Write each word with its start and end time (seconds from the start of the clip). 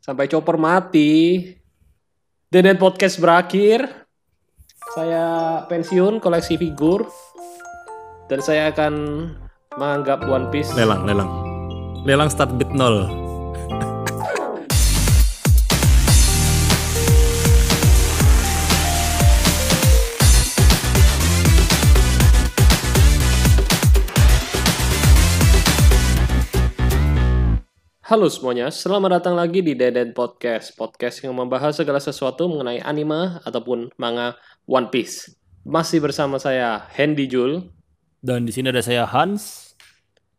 Sampai 0.00 0.32
chopper 0.32 0.56
mati. 0.56 1.44
Deden 2.48 2.80
podcast 2.80 3.20
berakhir. 3.20 3.84
Saya 4.96 5.62
pensiun 5.68 6.18
koleksi 6.24 6.56
figur. 6.56 7.04
Dan 8.32 8.40
saya 8.40 8.72
akan 8.72 8.94
menganggap 9.76 10.24
One 10.24 10.48
Piece. 10.48 10.72
Lelang, 10.72 11.04
lelang. 11.04 11.30
Lelang 12.08 12.32
start 12.32 12.56
bid 12.56 12.72
nol. 12.72 13.29
Halo 28.10 28.26
semuanya, 28.26 28.74
selamat 28.74 29.22
datang 29.22 29.38
lagi 29.38 29.62
di 29.62 29.78
Deden 29.78 30.10
Podcast. 30.10 30.74
Podcast 30.74 31.22
yang 31.22 31.30
membahas 31.30 31.78
segala 31.78 32.02
sesuatu 32.02 32.50
mengenai 32.50 32.82
anime 32.82 33.38
ataupun 33.46 33.94
manga 34.02 34.34
One 34.66 34.90
Piece. 34.90 35.30
Masih 35.62 36.02
bersama 36.02 36.42
saya, 36.42 36.90
Hendy 36.90 37.30
Jul. 37.30 37.70
Dan 38.18 38.42
di 38.42 38.50
sini 38.50 38.74
ada 38.74 38.82
saya 38.82 39.06
Hans. 39.06 39.78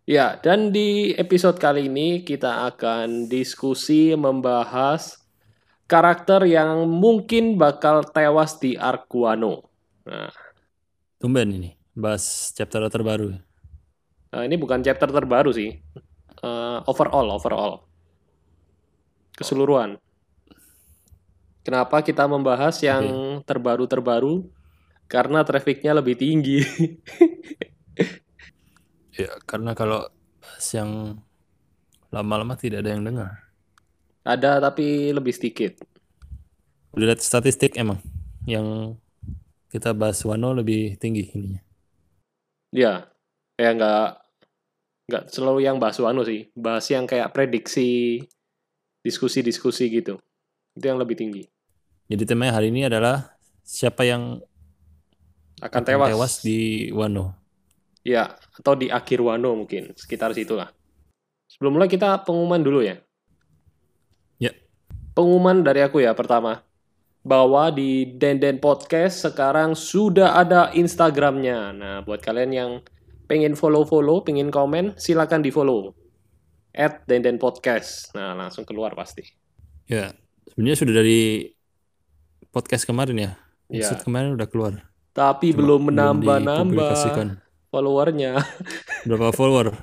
Ya, 0.03 0.35
dan 0.43 0.75
di 0.75 1.15
episode 1.15 1.63
kali 1.63 1.87
ini 1.87 2.27
kita 2.27 2.67
akan 2.75 3.31
diskusi 3.31 4.11
membahas 4.19 5.23
karakter 5.87 6.43
yang 6.51 6.91
mungkin 6.91 7.55
bakal 7.55 8.03
tewas 8.03 8.59
di 8.59 8.75
arc 8.75 9.07
Wano. 9.15 9.71
Nah, 10.03 10.27
Tumben 11.23 11.55
ini, 11.55 11.71
bahas 11.95 12.51
chapter 12.51 12.83
terbaru. 12.91 13.31
nah, 14.27 14.43
ini 14.43 14.59
bukan 14.59 14.83
chapter 14.83 15.07
terbaru 15.07 15.55
sih. 15.55 15.79
Eh, 16.41 16.79
overall, 16.89 17.37
overall. 17.37 17.73
Keseluruhan. 19.37 20.01
Kenapa 21.61 22.01
kita 22.01 22.25
membahas 22.25 22.81
yang 22.81 23.37
terbaru-terbaru? 23.45 24.49
Karena 25.05 25.45
trafficnya 25.45 25.93
lebih 25.93 26.17
tinggi. 26.17 26.59
Ya, 29.11 29.27
karena 29.43 29.75
kalau 29.75 30.07
yang 30.71 31.19
lama-lama 32.15 32.55
tidak 32.55 32.81
ada 32.81 32.95
yang 32.95 33.03
dengar. 33.03 33.51
Ada 34.23 34.63
tapi 34.63 35.11
lebih 35.11 35.35
sedikit. 35.35 35.83
Lihat 36.95 37.19
statistik 37.19 37.75
emang 37.75 37.99
yang 38.47 38.95
kita 39.67 39.91
bahas 39.91 40.23
Wano 40.23 40.55
lebih 40.55 40.95
tinggi 40.95 41.27
ininya. 41.35 41.61
Ya, 42.71 43.11
ya 43.59 43.69
nggak 43.75 44.30
nggak 45.11 45.27
selalu 45.27 45.67
yang 45.67 45.75
bahas 45.75 45.99
Wano 45.99 46.23
sih, 46.23 46.47
bahas 46.55 46.87
yang 46.87 47.03
kayak 47.03 47.35
prediksi, 47.35 48.23
diskusi-diskusi 49.03 49.91
gitu. 49.91 50.15
Itu 50.71 50.85
yang 50.87 50.95
lebih 50.95 51.19
tinggi. 51.19 51.43
Jadi 52.07 52.23
temanya 52.23 52.55
hari 52.55 52.71
ini 52.71 52.87
adalah 52.87 53.35
siapa 53.59 54.07
yang 54.07 54.39
Akan 55.59 55.83
akan 55.83 55.91
tewas. 55.91 56.09
tewas 56.15 56.33
di 56.41 56.89
Wano. 56.95 57.35
Ya, 58.01 58.33
atau 58.57 58.73
di 58.73 58.89
akhir 58.89 59.21
Wano 59.21 59.53
mungkin, 59.53 59.93
sekitar 59.93 60.33
situlah. 60.33 60.71
Sebelum 61.51 61.75
mulai 61.77 61.91
kita 61.91 62.23
pengumuman 62.23 62.63
dulu 62.63 62.81
ya. 62.81 62.97
Ya. 64.39 64.55
Pengumuman 65.13 65.61
dari 65.61 65.83
aku 65.83 65.99
ya 65.99 66.15
pertama. 66.15 66.63
Bahwa 67.21 67.69
di 67.69 68.17
Denden 68.17 68.57
Podcast 68.57 69.21
sekarang 69.21 69.77
sudah 69.77 70.41
ada 70.41 70.73
Instagramnya. 70.73 71.69
Nah, 71.75 71.95
buat 72.01 72.17
kalian 72.25 72.51
yang 72.55 72.71
pengen 73.31 73.55
follow-follow, 73.55 74.27
pengen 74.27 74.51
komen, 74.51 74.99
silakan 74.99 75.39
di-follow. 75.39 75.95
At 76.75 77.07
Denden 77.07 77.39
Podcast. 77.39 78.11
Nah, 78.11 78.35
langsung 78.35 78.67
keluar 78.67 78.91
pasti. 78.91 79.23
Ya, 79.87 80.11
sebenarnya 80.51 80.75
sudah 80.83 80.93
dari 80.99 81.47
podcast 82.51 82.83
kemarin 82.83 83.15
ya. 83.15 83.31
Ya. 83.71 83.87
Episode 83.87 84.03
kemarin 84.03 84.35
udah 84.35 84.47
keluar. 84.51 84.73
Tapi 85.15 85.55
Cuma 85.55 85.63
belum 85.63 85.81
menambah-nambah 85.95 86.91
followernya. 87.71 88.35
Berapa 89.07 89.31
follower? 89.31 89.79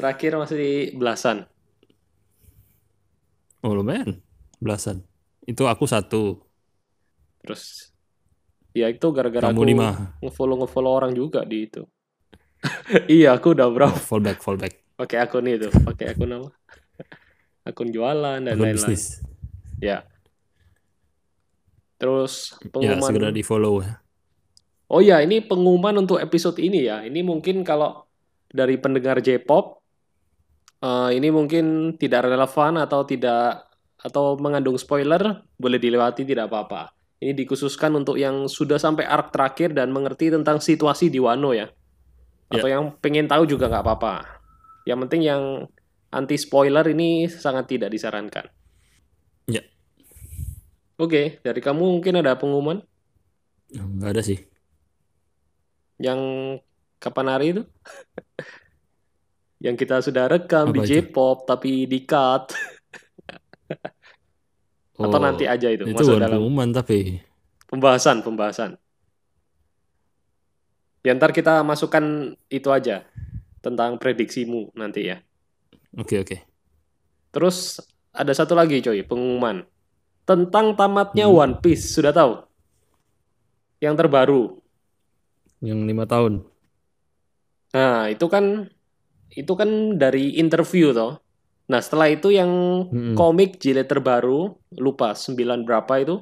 Terakhir 0.00 0.40
masih 0.40 0.96
belasan. 0.96 1.44
Oh 3.60 3.76
lumayan, 3.76 4.24
belasan. 4.64 5.04
Itu 5.44 5.68
aku 5.68 5.84
satu, 5.84 6.40
Terus 7.40 7.92
ya 8.76 8.86
itu 8.88 9.02
gara-gara 9.12 9.50
aku 9.50 9.64
ngefollow 10.24 10.56
ngefollow 10.64 10.92
orang 10.92 11.12
juga 11.12 11.44
di 11.44 11.68
itu. 11.68 11.84
iya, 13.08 13.32
aku 13.34 13.56
udah 13.56 13.68
berapa 13.72 13.96
Fallback, 13.96 14.40
fallback. 14.40 14.72
pakai 14.94 15.16
akun 15.24 15.48
itu, 15.48 15.68
pakai 15.72 16.12
akun 16.12 16.30
apa? 16.30 16.48
akun 17.64 17.88
jualan 17.88 18.40
dan 18.40 18.54
lain-lain. 18.56 19.00
Ya. 19.80 20.04
Terus 21.96 22.56
Ya, 22.60 22.68
pengumuman. 22.72 23.04
segera 23.04 23.28
di 23.30 23.42
follow 23.44 23.84
ya. 23.84 24.00
Oh 24.90 24.98
ya, 24.98 25.22
ini 25.22 25.38
pengumuman 25.40 25.94
untuk 26.00 26.18
episode 26.18 26.58
ini 26.58 26.88
ya. 26.88 27.04
Ini 27.04 27.20
mungkin 27.22 27.62
kalau 27.62 28.04
dari 28.50 28.74
pendengar 28.76 29.22
J-pop 29.22 29.78
eh, 30.80 31.10
ini 31.14 31.28
mungkin 31.30 31.94
tidak 31.94 32.26
relevan 32.26 32.80
atau 32.80 33.04
tidak 33.04 33.68
atau 34.00 34.34
mengandung 34.40 34.80
spoiler, 34.80 35.44
boleh 35.60 35.76
dilewati 35.76 36.24
tidak 36.24 36.48
apa-apa. 36.48 36.90
Ini 37.20 37.36
dikhususkan 37.36 37.92
untuk 37.92 38.16
yang 38.16 38.48
sudah 38.48 38.80
sampai 38.80 39.04
arc 39.04 39.28
terakhir 39.28 39.76
dan 39.76 39.92
mengerti 39.92 40.32
tentang 40.32 40.56
situasi 40.56 41.12
di 41.12 41.20
Wano 41.20 41.52
ya. 41.52 41.68
Atau 42.50 42.66
yang 42.66 42.98
pengen 42.98 43.30
tahu 43.30 43.46
juga 43.46 43.70
nggak 43.70 43.84
apa-apa. 43.86 44.26
Yang 44.82 44.98
penting 45.06 45.22
yang 45.22 45.42
anti 46.10 46.34
spoiler 46.34 46.82
ini 46.90 47.30
sangat 47.30 47.70
tidak 47.70 47.94
disarankan. 47.94 48.50
Ya. 49.46 49.62
Oke, 50.98 51.38
dari 51.40 51.60
kamu 51.62 51.80
mungkin 51.80 52.20
ada 52.20 52.36
pengumuman 52.36 52.84
Nggak 53.70 54.10
ada 54.18 54.22
sih. 54.26 54.38
yang 56.00 56.18
kapan 56.98 57.26
hari 57.28 57.46
itu? 57.54 57.62
yang 59.64 59.76
kita 59.76 60.00
sudah 60.00 60.26
rekam 60.26 60.72
di 60.72 60.80
Apa 60.80 60.88
itu? 60.88 60.92
J-pop 61.04 61.44
tapi 61.44 61.84
di 61.84 62.08
cut 62.08 62.50
atau 65.00 65.16
Oh, 65.16 65.22
nanti 65.22 65.44
aja 65.44 65.68
itu, 65.68 65.84
itu 65.84 65.96
bukan 65.96 66.20
dalam 66.20 66.40
pengumuman 66.40 66.68
tapi 66.72 67.20
pembahasan 67.68 68.24
pembahasan. 68.24 68.80
Ya 71.00 71.16
ntar 71.16 71.32
kita 71.32 71.64
masukkan 71.64 72.04
itu 72.52 72.68
aja 72.68 73.08
tentang 73.64 73.96
prediksimu 74.00 74.72
nanti 74.76 75.08
ya. 75.12 75.16
oke 75.98 76.14
oke. 76.22 76.36
Terus 77.34 77.78
ada 78.14 78.32
satu 78.34 78.54
lagi 78.58 78.82
coy 78.82 79.02
pengumuman 79.06 79.66
tentang 80.28 80.74
tamatnya 80.78 81.26
Hmm. 81.26 81.36
One 81.42 81.54
Piece 81.62 81.94
sudah 81.96 82.12
tahu? 82.14 82.32
Yang 83.80 83.94
terbaru. 84.00 84.42
Yang 85.60 85.80
lima 85.88 86.04
tahun. 86.08 86.44
Nah 87.74 88.10
itu 88.10 88.26
kan 88.34 88.44
itu 89.40 89.52
kan 89.60 89.70
dari 90.02 90.38
interview 90.42 90.90
toh. 90.96 91.20
Nah 91.70 91.80
setelah 91.84 92.08
itu 92.10 92.28
yang 92.34 92.50
Mm-mm. 92.92 93.14
komik 93.18 93.58
jilid 93.62 93.86
terbaru 93.90 94.58
lupa 94.78 95.14
9 95.14 95.62
berapa 95.66 95.94
itu 96.02 96.14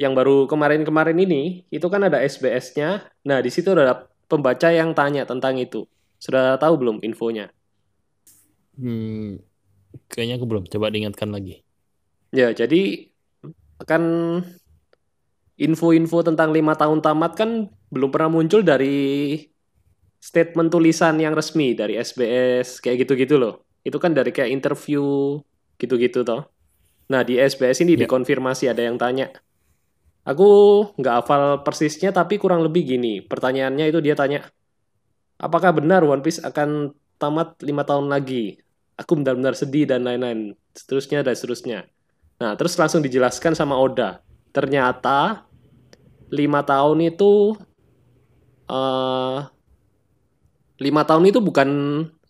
yang 0.00 0.16
baru 0.16 0.48
kemarin-kemarin 0.48 1.18
ini 1.20 1.42
itu 1.68 1.84
kan 1.86 2.00
ada 2.00 2.24
SBS-nya 2.24 3.04
nah 3.20 3.38
di 3.38 3.52
situ 3.52 3.76
ada 3.76 4.08
pembaca 4.24 4.72
yang 4.72 4.96
tanya 4.96 5.28
tentang 5.28 5.60
itu 5.60 5.84
sudah 6.16 6.56
tahu 6.56 6.80
belum 6.80 6.96
infonya 7.04 7.52
Hmm, 8.72 9.36
kayaknya 10.08 10.40
aku 10.40 10.46
belum. 10.48 10.64
Coba 10.64 10.88
diingatkan 10.88 11.28
lagi. 11.28 11.60
ya 12.32 12.48
jadi 12.50 13.12
kan 13.82 14.00
info-info 15.56 16.24
tentang 16.24 16.54
lima 16.54 16.72
tahun 16.72 17.04
tamat 17.04 17.32
kan 17.36 17.50
belum 17.92 18.08
pernah 18.08 18.30
muncul 18.32 18.64
dari 18.64 19.36
statement 20.16 20.72
tulisan 20.72 21.20
yang 21.20 21.36
resmi 21.36 21.72
dari 21.72 21.96
SBS 21.96 22.80
kayak 22.80 23.04
gitu-gitu 23.04 23.36
loh 23.36 23.64
itu 23.82 23.96
kan 23.96 24.12
dari 24.12 24.32
kayak 24.32 24.48
interview 24.48 25.36
gitu-gitu 25.76 26.22
toh 26.22 26.48
nah 27.06 27.20
di 27.20 27.36
SBS 27.36 27.82
ini 27.82 27.96
Ya. 27.96 28.06
dikonfirmasi 28.06 28.70
ada 28.70 28.80
yang 28.80 28.96
tanya 28.96 29.32
aku 30.24 30.48
nggak 31.00 31.14
hafal 31.24 31.42
persisnya 31.64 32.12
tapi 32.12 32.36
kurang 32.36 32.64
lebih 32.64 32.84
gini. 32.84 33.24
Pertanyaannya 33.24 33.88
itu 33.90 33.98
dia 34.04 34.14
tanya 34.14 34.46
apakah 35.40 35.72
benar 35.76 36.04
One 36.04 36.20
Piece 36.20 36.40
akan 36.40 36.92
tamat 37.16 37.60
lima 37.64 37.84
tahun 37.84 38.12
lagi? 38.12 38.60
Aku 39.00 39.16
benar-benar 39.16 39.56
sedih 39.56 39.88
dan 39.88 40.04
lain-lain. 40.04 40.52
Seterusnya 40.76 41.24
dan 41.24 41.32
seterusnya. 41.32 41.88
Nah 42.40 42.52
terus 42.56 42.76
langsung 42.76 43.00
dijelaskan 43.00 43.56
sama 43.56 43.76
Oda. 43.76 44.20
Ternyata 44.52 45.44
lima 46.30 46.62
tahun 46.62 47.10
itu 47.10 47.56
eh 48.70 49.38
lima 50.80 51.02
tahun 51.04 51.28
itu 51.28 51.38
bukan 51.44 51.68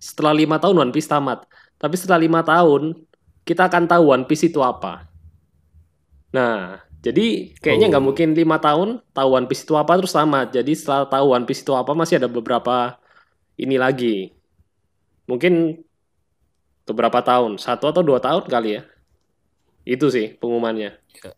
setelah 0.00 0.34
lima 0.34 0.58
tahun 0.58 0.88
One 0.88 0.92
Piece 0.96 1.06
tamat, 1.06 1.46
tapi 1.78 1.94
setelah 1.94 2.19
lima 2.19 2.40
tahun 2.42 2.98
kita 3.46 3.69
akan 3.70 3.84
tahu 3.87 4.04
One 4.10 4.26
Piece 4.26 4.48
itu 4.48 4.58
apa. 4.64 5.06
Nah, 6.34 6.82
jadi 7.00 7.56
kayaknya 7.64 7.97
nggak 7.97 8.05
Oh. 8.05 8.08
mungkin 8.12 8.29
lima 8.37 8.61
tahun 8.61 9.00
tahu 9.17 9.29
One 9.32 9.49
Piece 9.49 9.64
itu 9.64 9.73
apa 9.73 9.97
terus 9.97 10.12
tamat. 10.12 10.52
Jadi 10.52 10.73
setelah 10.76 11.08
tahu 11.08 11.32
One 11.32 11.49
Piece 11.49 11.64
itu 11.64 11.73
apa 11.73 11.97
masih 11.97 12.20
ada 12.20 12.29
beberapa 12.29 13.00
ini 13.56 13.81
lagi. 13.81 14.37
Mungkin 15.25 15.81
beberapa 16.85 17.25
tahun, 17.25 17.56
satu 17.56 17.88
atau 17.88 18.02
dua 18.05 18.20
tahun 18.20 18.44
kali 18.44 18.70
ya. 18.76 18.82
Itu 19.88 20.12
sih 20.12 20.37
pengumumannya. 20.37 20.93
Ya. 21.25 21.31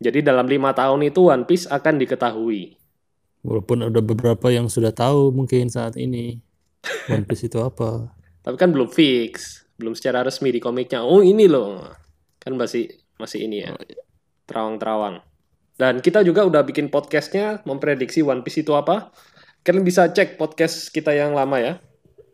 Jadi 0.00 0.24
dalam 0.24 0.48
lima 0.48 0.72
tahun 0.72 1.12
itu 1.12 1.28
One 1.28 1.44
Piece 1.44 1.68
akan 1.68 2.00
diketahui. 2.00 2.80
Walaupun 3.44 3.84
ada 3.88 4.00
beberapa 4.00 4.48
yang 4.52 4.68
sudah 4.72 4.92
tahu 4.92 5.32
mungkin 5.32 5.68
saat 5.68 5.96
ini 6.00 6.40
One 7.12 7.28
Piece 7.28 7.52
itu 7.52 7.60
apa. 7.60 8.08
Tapi 8.44 8.56
kan 8.56 8.72
belum 8.72 8.88
fix, 8.88 9.60
belum 9.76 9.92
secara 9.92 10.24
resmi 10.24 10.48
di 10.56 10.60
komiknya. 10.64 11.04
Oh 11.04 11.20
ini 11.20 11.44
loh, 11.44 11.84
kan 12.40 12.56
masih 12.56 12.88
masih 13.20 13.44
ini 13.44 13.60
ya, 13.60 13.76
terawang-terawang. 14.50 15.22
Dan 15.78 16.02
kita 16.02 16.26
juga 16.26 16.42
udah 16.44 16.66
bikin 16.66 16.90
podcastnya 16.90 17.62
memprediksi 17.62 18.20
One 18.20 18.42
Piece 18.42 18.66
itu 18.66 18.74
apa. 18.74 19.14
Kalian 19.62 19.86
bisa 19.86 20.10
cek 20.10 20.36
podcast 20.36 20.90
kita 20.90 21.14
yang 21.14 21.32
lama 21.32 21.56
ya, 21.62 21.78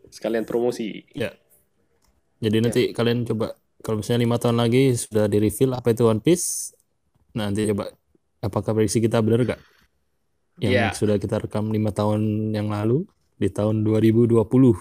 sekalian 0.09 0.43
promosi. 0.43 1.05
Ya. 1.13 1.31
Jadi 2.41 2.57
nanti 2.59 2.81
kalian 2.91 3.23
coba 3.23 3.53
kalau 3.85 4.01
misalnya 4.01 4.25
lima 4.25 4.35
tahun 4.41 4.57
lagi 4.57 4.97
sudah 4.97 5.29
di 5.29 5.37
reveal 5.37 5.77
apa 5.77 5.93
itu 5.93 6.03
One 6.09 6.19
Piece, 6.19 6.73
nah, 7.37 7.47
nanti 7.47 7.69
coba 7.69 7.93
apakah 8.41 8.73
prediksi 8.73 8.99
kita 8.99 9.21
benar 9.21 9.45
gak? 9.45 9.61
Yang 10.57 10.73
Ya. 10.73 10.89
sudah 10.91 11.15
kita 11.21 11.37
rekam 11.37 11.69
lima 11.69 11.93
tahun 11.93 12.51
yang 12.51 12.73
lalu 12.73 13.05
di 13.37 13.47
tahun 13.53 13.85
2020. 13.85 14.73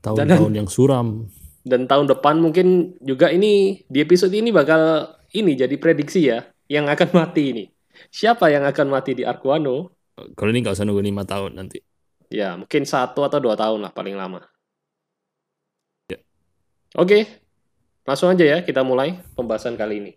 Tahun-tahun 0.00 0.52
yang 0.56 0.68
suram. 0.68 1.28
Dan 1.60 1.84
tahun 1.84 2.08
depan 2.08 2.40
mungkin 2.40 2.96
juga 3.04 3.28
ini 3.28 3.84
di 3.84 3.98
episode 4.00 4.32
ini 4.32 4.48
bakal 4.48 5.12
ini 5.30 5.54
jadi 5.54 5.76
prediksi 5.78 6.26
ya, 6.26 6.42
yang 6.66 6.90
akan 6.90 7.08
mati 7.18 7.42
ini. 7.54 7.64
Siapa 8.10 8.50
yang 8.50 8.66
akan 8.66 8.86
mati 8.90 9.14
di 9.14 9.22
Arkuano? 9.22 9.94
Kalau 10.34 10.50
ini 10.50 10.60
nggak 10.64 10.74
usah 10.74 10.84
nunggu 10.84 11.04
lima 11.04 11.22
tahun 11.22 11.56
nanti. 11.56 11.78
Ya, 12.30 12.54
mungkin 12.54 12.86
satu 12.86 13.26
atau 13.26 13.42
dua 13.42 13.58
tahun 13.58 13.82
lah 13.82 13.90
paling 13.90 14.14
lama. 14.14 14.46
Ya. 16.06 16.18
Oke, 16.94 17.26
langsung 18.06 18.30
aja 18.30 18.46
ya 18.46 18.58
kita 18.62 18.86
mulai 18.86 19.18
pembahasan 19.34 19.74
kali 19.74 19.94
ini. 19.98 20.12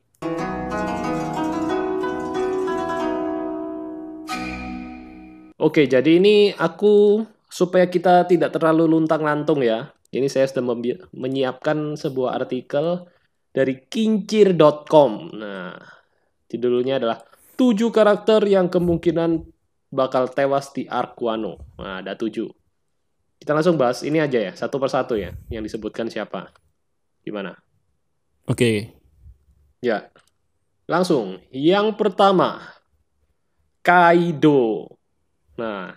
Oke, 5.64 5.88
jadi 5.88 6.20
ini 6.20 6.52
aku 6.60 7.24
supaya 7.48 7.88
kita 7.88 8.28
tidak 8.28 8.52
terlalu 8.52 8.90
luntang-lantung 8.90 9.64
ya. 9.64 9.96
Ini 10.14 10.28
saya 10.30 10.46
membi- 10.60 11.00
menyiapkan 11.16 11.96
sebuah 11.98 12.36
artikel 12.38 13.08
dari 13.54 13.86
kincir.com. 13.86 15.12
Nah, 15.38 15.78
judulnya 16.50 16.98
adalah 16.98 17.22
7 17.54 17.94
karakter 17.94 18.50
yang 18.50 18.68
kemungkinan 18.68 19.46
bakal 19.94 20.26
tewas 20.34 20.74
di 20.74 20.90
Arquano. 20.90 21.78
Nah, 21.78 22.02
ada 22.02 22.18
7. 22.18 22.50
Kita 23.38 23.54
langsung 23.54 23.78
bahas 23.78 24.02
ini 24.02 24.18
aja 24.18 24.42
ya, 24.42 24.52
satu 24.58 24.82
persatu 24.82 25.14
ya, 25.14 25.38
yang 25.54 25.62
disebutkan 25.62 26.10
siapa. 26.10 26.50
Gimana? 27.22 27.54
Oke, 28.50 28.92
Ya. 29.84 30.08
Langsung, 30.88 31.40
yang 31.52 31.96
pertama 31.96 32.60
Kaido. 33.84 34.96
Nah, 35.60 35.96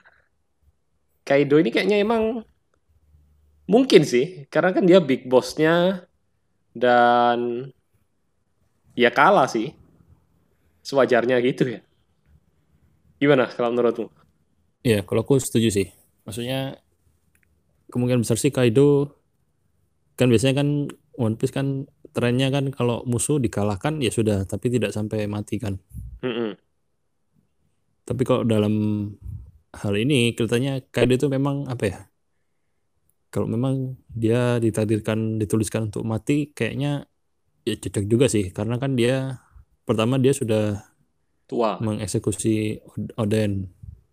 Kaido 1.22 1.58
ini 1.58 1.70
kayaknya 1.70 2.02
emang 2.02 2.42
mungkin 3.66 4.02
sih, 4.02 4.46
karena 4.50 4.74
kan 4.74 4.86
dia 4.86 4.98
big 5.02 5.26
boss-nya 5.26 6.06
dan 6.76 7.72
ya 8.92 9.08
kalah 9.08 9.48
sih. 9.48 9.72
Sewajarnya 10.84 11.40
gitu 11.40 11.66
ya. 11.66 11.80
Gimana 13.16 13.48
kalau 13.48 13.72
menurutmu? 13.72 14.06
ya 14.86 15.02
kalau 15.02 15.26
aku 15.26 15.42
setuju 15.42 15.68
sih. 15.74 15.88
Maksudnya 16.22 16.78
kemungkinan 17.90 18.22
besar 18.22 18.38
sih 18.38 18.54
Kaido 18.54 19.18
kan 20.14 20.30
biasanya 20.30 20.62
kan 20.62 20.68
One 21.18 21.34
Piece 21.34 21.50
kan 21.50 21.90
trennya 22.14 22.54
kan 22.54 22.70
kalau 22.70 23.02
musuh 23.02 23.42
dikalahkan 23.42 23.98
ya 23.98 24.14
sudah, 24.14 24.46
tapi 24.46 24.70
tidak 24.70 24.94
sampai 24.94 25.26
mati 25.26 25.58
kan. 25.58 25.82
Mm-mm. 26.22 26.54
Tapi 28.06 28.22
kalau 28.22 28.46
dalam 28.46 28.74
hal 29.74 29.94
ini 29.98 30.32
kelihatannya 30.38 30.92
Kaido 30.94 31.18
itu 31.18 31.26
memang 31.26 31.66
apa 31.66 31.84
ya? 31.88 31.98
Kalau 33.36 33.48
memang 33.52 34.00
dia 34.08 34.56
ditakdirkan 34.64 35.36
dituliskan 35.42 35.92
untuk 35.92 36.08
mati, 36.08 36.48
kayaknya 36.56 37.04
ya 37.68 37.74
cocok 37.82 38.04
juga 38.12 38.26
sih, 38.34 38.44
karena 38.56 38.76
kan 38.82 38.92
dia 39.00 39.42
pertama 39.88 40.16
dia 40.24 40.32
sudah 40.36 40.62
Tua. 41.48 41.84
mengeksekusi 41.84 42.80
Oden, 43.22 43.52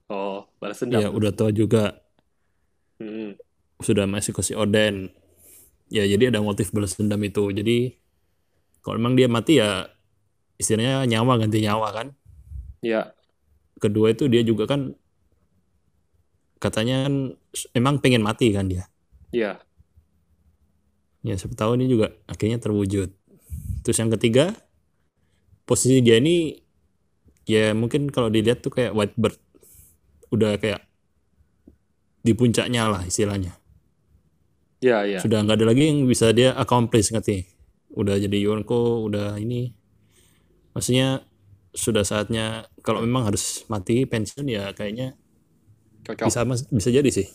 Oh, 0.10 0.48
balas 0.62 0.80
ya 0.88 1.08
dendam. 1.08 1.14
udah 1.18 1.32
tua 1.36 1.50
juga, 1.52 1.80
Mm-mm. 3.00 3.38
sudah 3.84 4.06
mengeksekusi 4.10 4.54
Oden. 4.58 5.12
Ya 5.92 6.04
jadi 6.08 6.32
ada 6.34 6.42
motif 6.44 6.72
balas 6.76 6.96
dendam 7.00 7.22
itu. 7.24 7.44
Jadi 7.54 7.78
kalau 8.84 8.98
memang 9.02 9.16
dia 9.20 9.28
mati 9.32 9.60
ya 9.62 9.88
istilahnya 10.62 11.06
nyawa 11.12 11.34
ganti 11.42 11.60
nyawa 11.66 11.90
kan. 11.98 12.08
Ya, 12.82 13.16
Kedua 13.82 14.08
itu 14.16 14.26
dia 14.32 14.42
juga 14.50 14.64
kan 14.72 14.82
katanya 16.64 16.94
kan 17.06 17.14
emang 17.78 17.96
pengen 18.04 18.24
mati 18.24 18.50
kan 18.56 18.66
dia. 18.72 18.84
Ya. 19.34 19.60
Ya 21.24 21.34
siapa 21.40 21.58
tahu 21.58 21.76
ini 21.80 21.90
juga 21.90 22.14
akhirnya 22.30 22.62
terwujud. 22.62 23.10
Terus 23.84 23.98
yang 24.00 24.12
ketiga, 24.14 24.54
posisi 25.66 26.00
dia 26.00 26.20
ini 26.20 26.62
ya 27.44 27.76
mungkin 27.76 28.08
kalau 28.14 28.30
dilihat 28.30 28.62
tuh 28.62 28.72
kayak 28.72 28.94
Whitebird. 28.94 29.40
Udah 30.32 30.56
kayak 30.62 30.86
di 32.24 32.32
puncaknya 32.32 32.88
lah 32.88 33.04
istilahnya. 33.04 33.60
Ya, 34.84 35.08
ya. 35.08 35.20
Sudah 35.24 35.44
nggak 35.44 35.64
ada 35.64 35.68
lagi 35.72 35.84
yang 35.88 36.08
bisa 36.08 36.36
dia 36.36 36.52
accomplish 36.56 37.12
ngerti. 37.16 37.48
Udah 37.96 38.20
jadi 38.20 38.36
Yonko, 38.44 39.08
udah 39.08 39.40
ini. 39.40 39.72
Maksudnya 40.76 41.24
sudah 41.74 42.06
saatnya 42.06 42.68
kalau 42.86 43.02
memang 43.02 43.26
harus 43.32 43.66
mati 43.72 44.06
pensiun 44.06 44.46
ya 44.46 44.76
kayaknya 44.78 45.18
Cocok. 46.06 46.28
bisa 46.28 46.40
bisa 46.70 46.90
jadi 46.92 47.10
sih. 47.10 47.28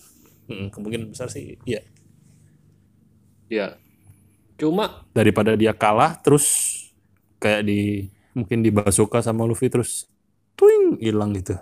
Mm, 0.49 0.73
kemungkinan 0.73 1.13
besar 1.13 1.29
sih 1.29 1.61
iya. 1.69 1.85
Ya. 3.49 3.77
Cuma 4.61 5.05
daripada 5.13 5.55
dia 5.55 5.73
kalah 5.77 6.17
terus 6.21 6.45
kayak 7.41 7.69
di 7.69 8.09
mungkin 8.37 8.65
di 8.65 8.71
Basoka 8.73 9.21
sama 9.21 9.45
Luffy 9.45 9.69
terus 9.71 10.09
tuing 10.59 10.99
hilang 10.99 11.33
gitu 11.37 11.57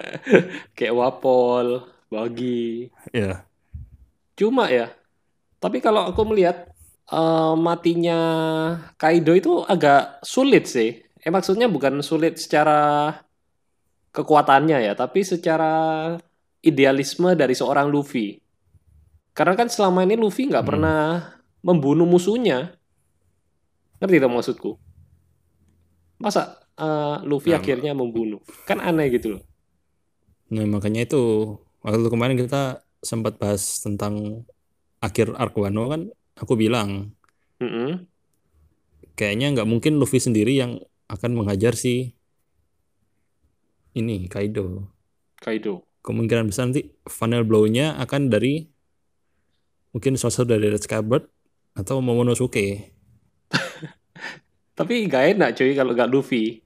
kayak 0.76 0.94
Wapol, 0.94 1.86
Bagi. 2.10 2.90
ya 3.14 3.46
Cuma 4.34 4.66
ya, 4.66 4.90
tapi 5.62 5.78
kalau 5.78 6.10
aku 6.10 6.22
melihat 6.26 6.66
eh, 7.10 7.54
matinya 7.54 8.18
Kaido 8.98 9.32
itu 9.38 9.62
agak 9.62 10.18
sulit 10.26 10.66
sih. 10.66 10.90
Eh 11.22 11.30
maksudnya 11.30 11.70
bukan 11.70 12.02
sulit 12.02 12.36
secara 12.42 13.14
kekuatannya 14.14 14.78
ya, 14.90 14.92
tapi 14.98 15.22
secara 15.26 15.70
idealisme 16.70 17.30
dari 17.40 17.54
seorang 17.56 17.86
Luffy. 17.94 18.26
Karena 19.34 19.54
kan 19.58 19.68
selama 19.70 20.06
ini 20.06 20.14
Luffy 20.18 20.46
nggak 20.50 20.64
Hmm. 20.64 20.68
pernah 20.68 20.98
membunuh 21.66 22.06
musuhnya. 22.06 22.78
Ngerti 24.00 24.16
dong 24.22 24.34
maksudku? 24.36 24.70
Masa 26.22 26.42
eh, 26.78 27.16
Luffy 27.28 27.50
Nah, 27.50 27.58
akhirnya 27.58 27.92
membunuh? 28.00 28.40
Kan 28.68 28.78
aneh 28.88 29.06
gitu 29.14 29.26
loh. 29.38 29.42
nah 30.54 30.64
makanya 30.74 31.00
itu 31.06 31.16
waktu 31.84 32.08
kemarin 32.14 32.36
kita 32.42 32.56
sempat 33.10 33.32
bahas 33.42 33.62
tentang 33.84 34.14
akhir 35.06 35.26
arc 35.42 35.54
Wano 35.62 35.82
kan 35.92 36.02
aku 36.40 36.54
bilang 36.62 36.90
Mm-mm. 37.60 38.06
kayaknya 39.18 39.46
nggak 39.54 39.68
mungkin 39.72 39.92
Luffy 40.00 40.18
sendiri 40.22 40.52
yang 40.62 40.72
akan 41.10 41.30
menghajar 41.38 41.74
si 41.78 42.14
ini 43.94 44.28
Kaido 44.30 44.90
Kaido. 45.42 45.86
Kemungkinan 46.04 46.52
besar 46.52 46.68
nanti 46.68 46.92
final 47.08 47.48
blow-nya 47.48 47.96
akan 47.96 48.28
dari 48.28 48.68
mungkin 49.96 50.20
sosok 50.20 50.52
dari 50.52 50.68
Red 50.68 50.84
Scabbard 50.84 51.24
atau 51.74 52.04
Momonosuke 52.04 52.92
Tapi 54.78 55.06
gak 55.06 55.38
enak 55.38 55.54
cuy 55.54 55.70
kalau 55.78 55.94
gak 55.94 56.10
Luffy. 56.10 56.58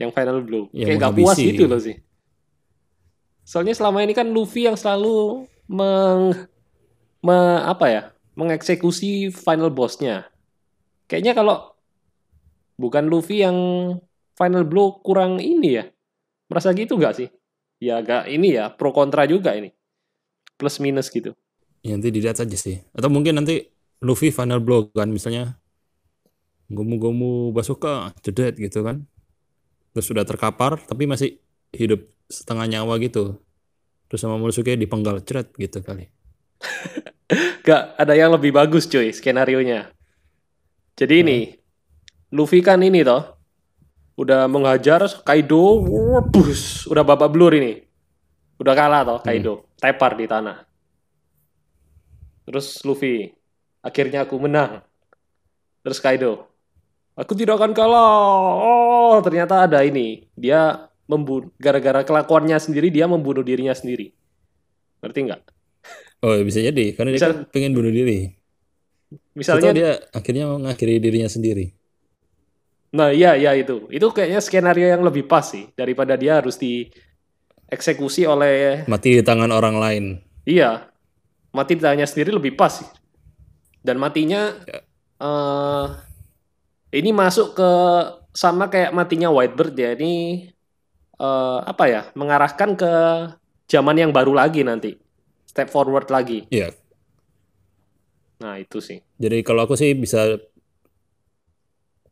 Yang 0.00 0.10
final 0.16 0.40
blow. 0.40 0.72
Ya, 0.72 0.88
Kayak 0.88 1.12
gak 1.12 1.16
puas 1.20 1.36
gitu 1.36 1.68
loh 1.68 1.76
sih. 1.76 2.00
Soalnya 3.44 3.76
selama 3.76 4.00
ini 4.00 4.16
kan 4.16 4.32
Luffy 4.32 4.64
yang 4.64 4.80
selalu 4.80 5.44
meng, 5.68 6.48
me- 7.20 7.62
apa 7.68 7.86
ya, 7.92 8.02
mengeksekusi 8.32 9.28
final 9.28 9.68
bossnya. 9.68 10.32
Kayaknya 11.04 11.36
kalau 11.36 11.76
bukan 12.80 13.12
Luffy 13.12 13.44
yang 13.44 13.58
final 14.32 14.64
blow 14.64 15.04
kurang 15.04 15.36
ini 15.36 15.76
ya. 15.76 15.84
Merasa 16.48 16.72
gitu 16.72 16.96
nggak 16.96 17.14
sih? 17.20 17.28
Ya 17.80 17.96
agak 17.98 18.28
ini 18.28 18.60
ya, 18.60 18.68
pro 18.68 18.92
kontra 18.92 19.24
juga 19.24 19.56
ini. 19.56 19.72
Plus 20.60 20.76
minus 20.76 21.08
gitu. 21.08 21.32
Ya, 21.80 21.96
nanti 21.96 22.12
dilihat 22.12 22.36
aja 22.36 22.56
sih. 22.60 22.84
Atau 22.92 23.08
mungkin 23.08 23.40
nanti 23.40 23.72
Luffy 24.04 24.28
final 24.28 24.60
blow 24.60 24.92
kan 24.92 25.08
misalnya 25.08 25.56
gomu-gomu 26.68 27.56
Basoka 27.56 28.12
jedet 28.20 28.60
gitu 28.60 28.84
kan. 28.84 29.08
Terus 29.96 30.06
sudah 30.06 30.28
terkapar 30.28 30.76
tapi 30.84 31.08
masih 31.08 31.40
hidup 31.72 32.04
setengah 32.28 32.68
nyawa 32.68 33.00
gitu. 33.00 33.40
Terus 34.12 34.20
sama 34.20 34.36
Momonosuke 34.36 34.76
dipenggal 34.76 35.24
ceret 35.24 35.48
gitu 35.56 35.80
kali. 35.80 36.12
Gak 37.66 37.96
ada 37.96 38.12
yang 38.12 38.36
lebih 38.36 38.52
bagus 38.52 38.84
cuy 38.84 39.08
skenario 39.16 39.64
nya. 39.64 39.88
Jadi 41.00 41.24
ini 41.24 41.38
Luffy 42.36 42.60
kan 42.60 42.84
ini 42.84 43.00
toh 43.00 43.39
udah 44.20 44.44
menghajar 44.52 45.00
Kaido, 45.24 45.80
bus, 46.28 46.84
udah 46.92 47.00
babak 47.00 47.32
belur 47.32 47.56
ini. 47.56 47.80
Udah 48.60 48.76
kalah 48.76 49.00
toh 49.08 49.18
Kaido, 49.24 49.64
tepar 49.80 50.12
di 50.20 50.28
tanah. 50.28 50.68
Terus 52.44 52.84
Luffy, 52.84 53.32
akhirnya 53.80 54.28
aku 54.28 54.36
menang. 54.36 54.84
Terus 55.80 55.96
Kaido, 56.04 56.44
aku 57.16 57.32
tidak 57.32 57.56
akan 57.56 57.72
kalah. 57.72 58.60
Oh, 58.60 59.16
ternyata 59.24 59.64
ada 59.64 59.80
ini. 59.80 60.28
Dia 60.36 60.90
membunuh 61.08 61.48
gara-gara 61.56 62.04
kelakuannya 62.04 62.60
sendiri 62.60 62.92
dia 62.92 63.08
membunuh 63.08 63.40
dirinya 63.40 63.72
sendiri. 63.72 64.12
Ngerti 65.00 65.18
nggak? 65.26 65.42
Oh 66.20 66.36
bisa 66.44 66.60
jadi 66.60 66.92
karena 66.92 67.16
dia 67.16 67.18
Bisa- 67.24 67.32
kan 67.32 67.38
pengen 67.48 67.72
bunuh 67.72 67.88
diri. 67.88 68.36
Misalnya 69.32 69.72
Atau 69.72 69.78
dia 69.80 69.90
akhirnya 70.12 70.44
mengakhiri 70.52 71.00
dirinya 71.00 71.26
sendiri. 71.26 71.79
Nah, 72.90 73.14
iya, 73.14 73.38
iya 73.38 73.54
itu. 73.54 73.86
Itu 73.88 74.10
kayaknya 74.10 74.42
skenario 74.42 74.86
yang 74.90 75.06
lebih 75.06 75.30
pas 75.30 75.46
sih 75.46 75.70
daripada 75.78 76.18
dia 76.18 76.42
harus 76.42 76.58
dieksekusi 76.58 78.26
oleh 78.26 78.82
Mati 78.90 79.18
di 79.18 79.22
tangan 79.22 79.50
orang 79.54 79.76
lain. 79.78 80.04
iya. 80.42 80.90
Mati 81.50 81.74
di 81.74 81.82
tangannya 81.82 82.06
sendiri 82.06 82.30
lebih 82.34 82.54
pas 82.54 82.82
sih. 82.82 82.88
Dan 83.82 83.98
matinya 83.98 84.54
Ya. 84.66 84.80
eh 85.20 85.86
ini 86.94 87.10
masuk 87.14 87.54
ke 87.54 87.70
sama 88.34 88.66
kayak 88.70 88.94
matinya 88.94 89.30
Whitebird 89.30 89.74
ya. 89.74 89.94
Ini 89.94 90.12
eh 91.18 91.58
apa 91.62 91.84
ya? 91.86 92.02
Mengarahkan 92.14 92.74
ke 92.74 92.92
zaman 93.70 93.98
yang 93.98 94.10
baru 94.10 94.34
lagi 94.34 94.62
nanti. 94.66 94.94
Step 95.46 95.70
forward 95.70 96.06
lagi. 96.10 96.46
Iya. 96.50 96.70
Nah, 98.40 98.56
itu 98.56 98.78
sih. 98.80 99.02
Jadi 99.20 99.42
kalau 99.44 99.66
aku 99.66 99.76
sih 99.76 99.92
bisa 99.92 100.38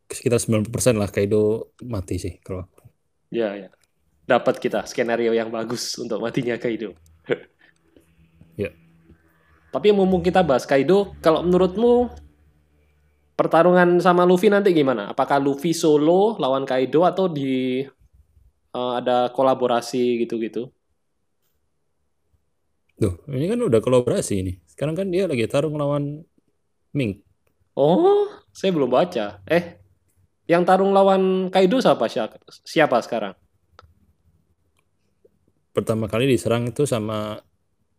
sekitar 0.09 0.41
90% 0.41 0.97
lah 0.97 1.09
Kaido 1.13 1.73
mati 1.85 2.17
sih 2.17 2.41
kalau 2.41 2.65
aku. 2.65 2.89
Ya, 3.29 3.53
ya. 3.53 3.69
Dapat 4.25 4.57
kita 4.57 4.85
skenario 4.85 5.33
yang 5.33 5.53
bagus 5.53 5.97
untuk 6.01 6.21
matinya 6.21 6.57
Kaido. 6.57 6.97
Ya. 8.59 8.75
Tapi 9.71 9.95
mumpung 9.95 10.19
kita 10.19 10.43
bahas 10.43 10.67
Kaido, 10.67 11.15
kalau 11.23 11.39
menurutmu 11.47 12.11
pertarungan 13.39 14.03
sama 14.03 14.27
Luffy 14.27 14.51
nanti 14.51 14.75
gimana? 14.75 15.15
Apakah 15.15 15.39
Luffy 15.39 15.71
solo 15.71 16.35
lawan 16.35 16.67
Kaido 16.67 17.07
atau 17.07 17.31
di 17.31 17.87
eh, 18.75 18.93
ada 18.99 19.31
kolaborasi 19.31 20.27
gitu-gitu? 20.27 20.67
Duh, 22.99 23.15
ini 23.31 23.47
kan 23.47 23.63
udah 23.63 23.79
kolaborasi 23.79 24.43
ini. 24.43 24.59
Sekarang 24.67 24.91
kan 24.91 25.07
dia 25.07 25.23
lagi 25.23 25.47
tarung 25.47 25.79
lawan 25.79 26.19
Ming. 26.91 27.23
Oh, 27.79 28.27
saya 28.51 28.75
belum 28.75 28.91
baca. 28.91 29.39
Eh, 29.47 29.78
yang 30.49 30.65
tarung 30.65 30.91
lawan 30.91 31.53
Kaido 31.53 31.77
siapa 31.77 32.09
siapa 32.65 32.97
sekarang? 33.05 33.37
Pertama 35.69 36.09
kali 36.09 36.25
diserang 36.25 36.65
itu 36.65 36.89
sama 36.89 37.37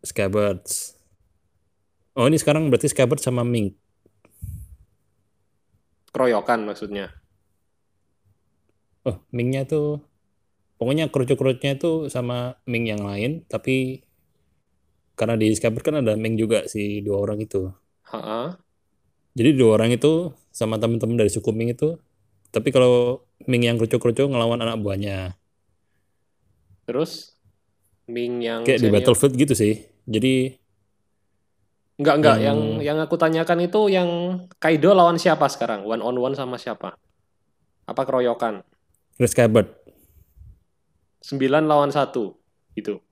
Scabbards. 0.02 0.98
Oh, 2.18 2.26
ini 2.26 2.42
sekarang 2.42 2.66
berarti 2.66 2.90
Scabbards 2.90 3.22
sama 3.22 3.46
Ming. 3.46 3.70
Keroyokan 6.10 6.66
maksudnya. 6.66 7.14
Oh, 9.06 9.22
Mingnya 9.30 9.64
tuh 9.64 10.02
pokoknya 10.76 11.08
kerucut-kerucutnya 11.08 11.78
itu 11.78 12.10
sama 12.10 12.58
Ming 12.66 12.90
yang 12.90 13.06
lain, 13.06 13.46
tapi 13.46 14.02
karena 15.14 15.38
di 15.38 15.54
Scabbard 15.54 15.84
kan 15.86 15.96
ada 16.02 16.18
Ming 16.18 16.34
juga 16.34 16.66
si 16.66 17.04
dua 17.04 17.22
orang 17.22 17.38
itu. 17.40 17.70
Ha-ha. 18.10 18.58
Jadi 19.38 19.54
dua 19.54 19.78
orang 19.78 19.94
itu 19.94 20.34
sama 20.50 20.82
teman-teman 20.82 21.14
dari 21.14 21.30
suku 21.30 21.54
Ming 21.54 21.72
itu, 21.72 22.00
tapi 22.50 22.68
kalau 22.70 23.24
Ming 23.48 23.64
yang 23.64 23.80
kerucut-kerucut 23.80 24.28
ngelawan 24.28 24.60
anak 24.60 24.78
buahnya. 24.78 25.32
Terus 26.84 27.34
Ming 28.04 28.42
yang 28.42 28.66
Kayak 28.66 28.82
di 28.82 28.86
senior. 28.90 28.96
Battlefield 29.00 29.34
gitu 29.34 29.54
sih. 29.54 29.74
Jadi 30.04 30.58
Enggak, 31.96 32.14
enggak. 32.16 32.36
Yang... 32.40 32.58
Yang- 32.58 32.80
yang 32.80 32.98
aku 33.00 33.14
tanyakan 33.14 33.58
itu 33.60 33.80
yang 33.92 34.08
Kaido 34.56 34.96
lawan 34.96 35.20
siapa 35.20 35.44
sekarang? 35.46 35.84
One 35.84 36.00
on 36.00 36.16
one 36.16 36.32
sama 36.32 36.56
siapa? 36.56 36.96
Apa 37.84 38.02
keroyokan? 38.04 38.64
Red 39.20 39.28
Scabbard, 39.28 39.68
9 41.20 41.36
lawan 41.68 41.92
1 41.92 42.08
gitu. 42.72 43.04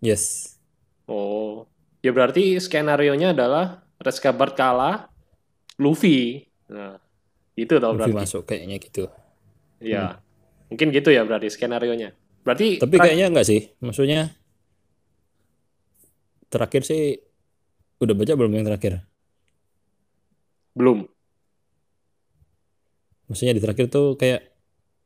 yes. 0.00 0.56
Oh. 1.04 1.68
Ya 2.00 2.14
berarti 2.14 2.56
skenario-nya 2.56 3.36
adalah 3.36 3.84
Red 4.00 4.14
Scabbard 4.16 4.56
kalah, 4.56 5.12
Luffy. 5.76 6.48
Nah, 6.72 6.96
itu 7.58 7.74
tau 7.82 7.94
berarti. 7.98 8.14
masuk 8.14 8.42
kayaknya 8.46 8.76
gitu. 8.78 9.10
Ya. 9.82 10.22
Mungkin 10.70 10.92
gitu 10.94 11.10
ya 11.10 11.24
berarti 11.26 11.48
skenario-nya. 11.50 12.14
Berarti 12.46 12.78
Tapi 12.78 12.96
kayaknya 12.96 13.26
enggak 13.32 13.46
sih. 13.48 13.72
Maksudnya 13.82 14.36
terakhir 16.48 16.86
sih 16.86 17.18
udah 17.98 18.14
baca 18.14 18.32
belum 18.38 18.52
yang 18.54 18.66
terakhir? 18.68 19.04
belum. 20.78 21.10
Maksudnya 23.26 23.50
di 23.50 23.58
terakhir 23.58 23.90
tuh 23.90 24.14
kayak 24.14 24.46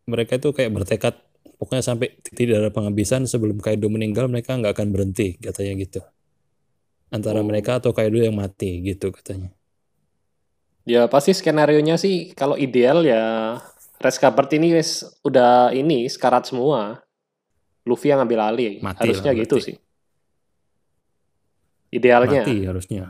mereka 0.04 0.36
itu 0.36 0.52
kayak 0.52 0.68
bertekad 0.68 1.14
pokoknya 1.56 1.80
sampai 1.80 2.12
titik 2.20 2.52
darah 2.52 2.68
penghabisan 2.68 3.24
sebelum 3.24 3.56
Kaido 3.56 3.88
meninggal 3.88 4.28
mereka 4.28 4.52
nggak 4.52 4.76
akan 4.76 4.92
berhenti 4.92 5.40
katanya 5.40 5.72
gitu. 5.80 6.00
Antara 7.08 7.40
Oh. 7.40 7.46
mereka 7.48 7.80
atau 7.80 7.96
Kaido 7.96 8.20
yang 8.20 8.36
mati 8.36 8.84
gitu 8.84 9.08
katanya. 9.08 9.48
Ya 10.82 11.06
pasti 11.06 11.30
skenario-nya 11.30 11.94
sih 11.94 12.34
kalau 12.34 12.58
ideal 12.58 13.06
ya 13.06 13.56
Red 14.02 14.14
Scabbard 14.18 14.50
ini 14.50 14.74
wes 14.74 15.06
udah 15.22 15.70
ini 15.70 16.10
sekarat 16.10 16.50
semua. 16.50 16.98
Luffy 17.86 18.10
yang 18.10 18.22
ngambil 18.22 18.40
alih. 18.50 18.72
Mati 18.82 19.10
Harusnya 19.10 19.30
lah, 19.34 19.40
gitu 19.42 19.56
berarti. 19.58 19.66
sih. 19.74 19.76
Idealnya. 21.92 22.42
Mati 22.42 22.56
harusnya. 22.66 23.02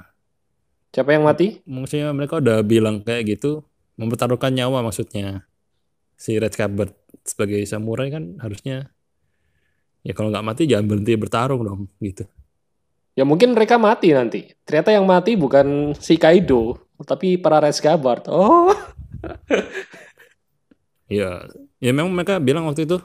Siapa 0.92 1.16
yang 1.16 1.24
mati? 1.24 1.64
Maksudnya 1.64 2.12
mereka 2.12 2.40
udah 2.40 2.60
bilang 2.60 3.00
kayak 3.00 3.36
gitu 3.36 3.64
mempertaruhkan 3.96 4.52
nyawa 4.52 4.84
maksudnya. 4.84 5.48
Si 6.16 6.36
Red 6.36 6.52
Scabbard 6.52 6.92
sebagai 7.24 7.64
samurai 7.64 8.12
kan 8.12 8.36
harusnya 8.42 8.92
ya 10.02 10.12
kalau 10.12 10.34
nggak 10.34 10.44
mati 10.44 10.62
jangan 10.66 10.86
berhenti 10.90 11.12
bertarung 11.16 11.62
dong 11.64 11.80
gitu. 12.02 12.28
Ya 13.12 13.24
mungkin 13.28 13.52
mereka 13.56 13.76
mati 13.76 14.12
nanti. 14.12 14.52
Ternyata 14.64 14.92
yang 14.92 15.04
mati 15.04 15.36
bukan 15.36 15.92
si 15.96 16.16
Kaido, 16.16 16.80
tapi 17.04 17.36
para 17.38 17.62
Red 17.62 17.74
Scabbard. 17.74 18.26
Oh, 18.30 18.70
Ya, 21.12 21.44
ya 21.76 21.92
memang 21.92 22.08
mereka 22.16 22.40
bilang 22.40 22.64
waktu 22.64 22.88
itu 22.88 22.96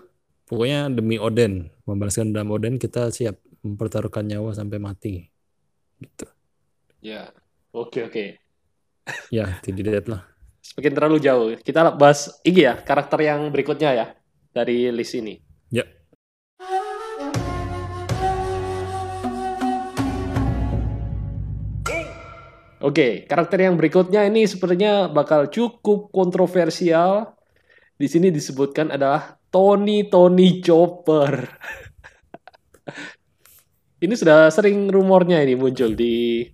pokoknya 0.47 0.87
demi 0.87 1.19
Oden, 1.19 1.67
membalaskan 1.83 2.31
dendam 2.31 2.55
Oden 2.55 2.79
kita 2.79 3.11
siap 3.11 3.35
mempertaruhkan 3.67 4.23
nyawa 4.23 4.55
sampai 4.55 4.79
mati. 4.79 5.27
Gitu. 5.99 6.25
ya. 7.03 7.27
Oke 7.75 8.07
oke. 8.07 8.25
Ya, 9.27 9.59
tidak 9.59 10.07
lah. 10.07 10.23
Semakin 10.63 10.93
terlalu 10.95 11.17
jauh. 11.19 11.47
Kita 11.59 11.91
bahas 11.95 12.39
ini 12.47 12.63
ya 12.63 12.79
karakter 12.79 13.19
yang 13.27 13.51
berikutnya 13.51 13.91
ya 13.91 14.05
dari 14.55 14.87
list 14.95 15.19
ini. 15.19 15.35
Oke, 22.77 23.25
karakter 23.25 23.65
yang 23.65 23.73
berikutnya 23.73 24.29
ini 24.29 24.45
sepertinya 24.45 25.09
bakal 25.09 25.49
cukup 25.49 26.13
kontroversial. 26.13 27.33
Di 27.97 28.05
sini 28.05 28.29
disebutkan 28.29 28.93
adalah 28.93 29.33
Tony 29.49 30.05
Tony 30.05 30.61
Chopper. 30.61 31.57
ini 34.05 34.13
sudah 34.13 34.53
sering 34.53 34.93
rumornya 34.93 35.41
ini 35.41 35.57
muncul 35.57 35.97
di 35.97 36.45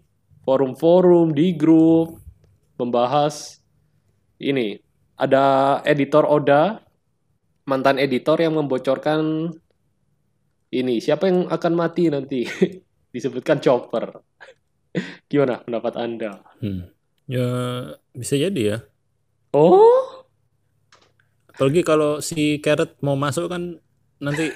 forum-forum, 0.47 1.35
di 1.35 1.59
grup 1.59 2.15
membahas 2.79 3.59
ini. 4.39 4.79
Ada 5.19 5.83
editor 5.83 6.23
Oda, 6.23 6.79
mantan 7.67 7.99
editor 7.99 8.39
yang 8.39 8.55
membocorkan 8.55 9.51
ini 10.71 11.03
siapa 11.03 11.27
yang 11.27 11.51
akan 11.51 11.73
mati 11.75 12.07
nanti. 12.07 12.47
Disebutkan 13.13 13.59
Chopper. 13.59 14.23
Gimana 15.31 15.61
pendapat 15.63 15.93
Anda? 15.97 16.31
Hmm. 16.61 16.89
Ya 17.25 17.47
bisa 18.13 18.35
jadi 18.35 18.61
ya. 18.61 18.77
Oh, 19.53 20.25
Apalagi 21.53 21.85
kalau 21.85 22.17
si 22.17 22.57
Carrot 22.57 22.97
mau 23.05 23.13
masuk 23.13 23.45
kan 23.45 23.77
nanti 24.17 24.49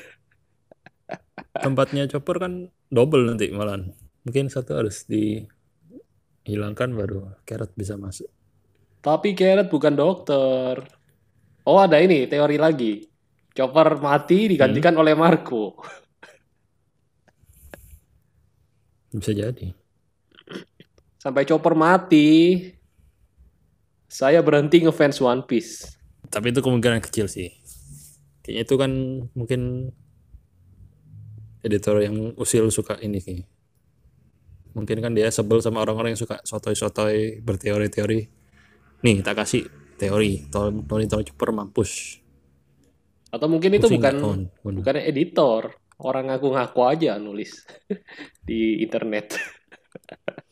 tempatnya 1.62 2.10
Chopper 2.10 2.38
kan 2.41 2.53
double 2.89 3.29
nanti 3.29 3.53
malahan. 3.53 3.94
Mungkin 4.25 4.50
satu 4.50 4.75
harus 4.82 5.06
dihilangkan 5.06 6.89
baru 6.98 7.20
Carrot 7.46 7.72
bisa 7.77 7.96
masuk. 7.96 8.27
tapi 8.98 9.32
Garrett 9.38 9.70
bukan 9.72 9.94
dokter. 9.96 10.84
Oh, 11.63 11.79
ada 11.79 12.01
ini 12.01 12.27
teori 12.27 12.58
lagi. 12.60 13.06
Chopper 13.56 13.96
mati 14.00 14.51
digantikan 14.51 14.96
oleh 14.98 15.13
Marco. 15.15 15.79
Bisa 19.17 19.32
jadi. 19.34 19.67
Sampai 21.28 21.44
Chopper 21.44 21.76
mati, 21.76 22.64
Saya 24.08 24.40
berhenti 24.40 24.80
ngefans 24.80 25.20
One 25.20 25.44
Piece. 25.44 26.00
Tapi 26.32 26.56
itu 26.56 26.64
kemungkinan 26.64 27.04
kecil 27.04 27.28
sih. 27.28 27.52
Kayaknya 28.40 28.64
itu 28.64 28.76
kan 28.80 28.92
mungkin 29.36 29.92
editor 31.68 32.00
yang 32.00 32.32
usil 32.40 32.72
suka 32.72 32.96
ini 33.04 33.20
sih. 33.20 33.44
Mungkin 34.72 35.04
kan 35.04 35.12
dia 35.12 35.28
sebel 35.28 35.60
sama 35.60 35.84
orang-orang 35.84 36.16
yang 36.16 36.22
suka 36.24 36.40
sotoy-sotoy 36.48 37.44
berteori-teori. 37.44 38.20
Nih, 39.04 39.20
tak 39.20 39.44
kasih 39.44 39.68
teori. 40.00 40.48
Tony 40.48 41.12
Tony 41.12 41.28
Chopper 41.28 41.52
mampus. 41.52 42.24
Atau 43.36 43.52
mungkin 43.52 43.76
itu 43.76 43.92
Pusing 43.92 44.00
bukan 44.00 44.16
kawan? 44.16 44.42
Waduh. 44.64 44.76
bukan 44.80 44.96
editor, 45.04 45.76
orang 46.00 46.32
ngaku-ngaku 46.32 46.82
aja 46.88 47.20
nulis 47.20 47.68
di 48.48 48.80
internet. 48.80 49.36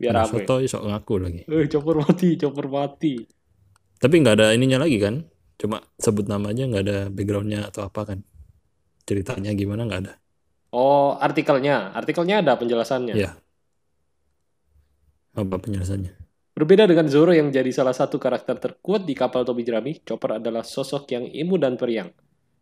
Biar 0.00 0.16
Nah, 0.16 0.24
rame. 0.24 0.32
Sotoy 0.32 0.64
sok 0.64 0.88
ngaku 0.88 1.14
lagi. 1.20 1.40
Eh, 1.44 1.68
chopper 1.68 2.00
mati, 2.00 2.28
chopper 2.40 2.66
mati. 2.72 3.14
Tapi 4.00 4.14
nggak 4.16 4.34
ada 4.40 4.46
ininya 4.56 4.80
lagi 4.80 4.96
kan? 4.96 5.28
Cuma 5.60 5.84
sebut 6.00 6.24
namanya 6.24 6.64
nggak 6.64 6.84
ada 6.88 6.98
backgroundnya 7.12 7.68
atau 7.68 7.84
apa 7.84 8.08
kan? 8.08 8.18
Ceritanya 9.04 9.52
gimana 9.52 9.84
nggak 9.84 10.00
ada? 10.08 10.16
Oh, 10.72 11.20
artikelnya. 11.20 11.92
Artikelnya 11.92 12.40
ada 12.40 12.56
penjelasannya. 12.56 13.12
Iya. 13.12 13.36
Apa 15.36 15.60
penjelasannya? 15.60 16.16
Berbeda 16.56 16.88
dengan 16.88 17.06
Zoro 17.12 17.36
yang 17.36 17.52
jadi 17.52 17.68
salah 17.68 17.92
satu 17.92 18.16
karakter 18.16 18.56
terkuat 18.56 19.04
di 19.04 19.12
kapal 19.12 19.44
Tobi 19.44 19.62
Jerami, 19.64 20.00
Chopper 20.00 20.40
adalah 20.40 20.64
sosok 20.64 21.12
yang 21.12 21.24
imut 21.28 21.60
dan 21.60 21.76
periang. 21.76 22.08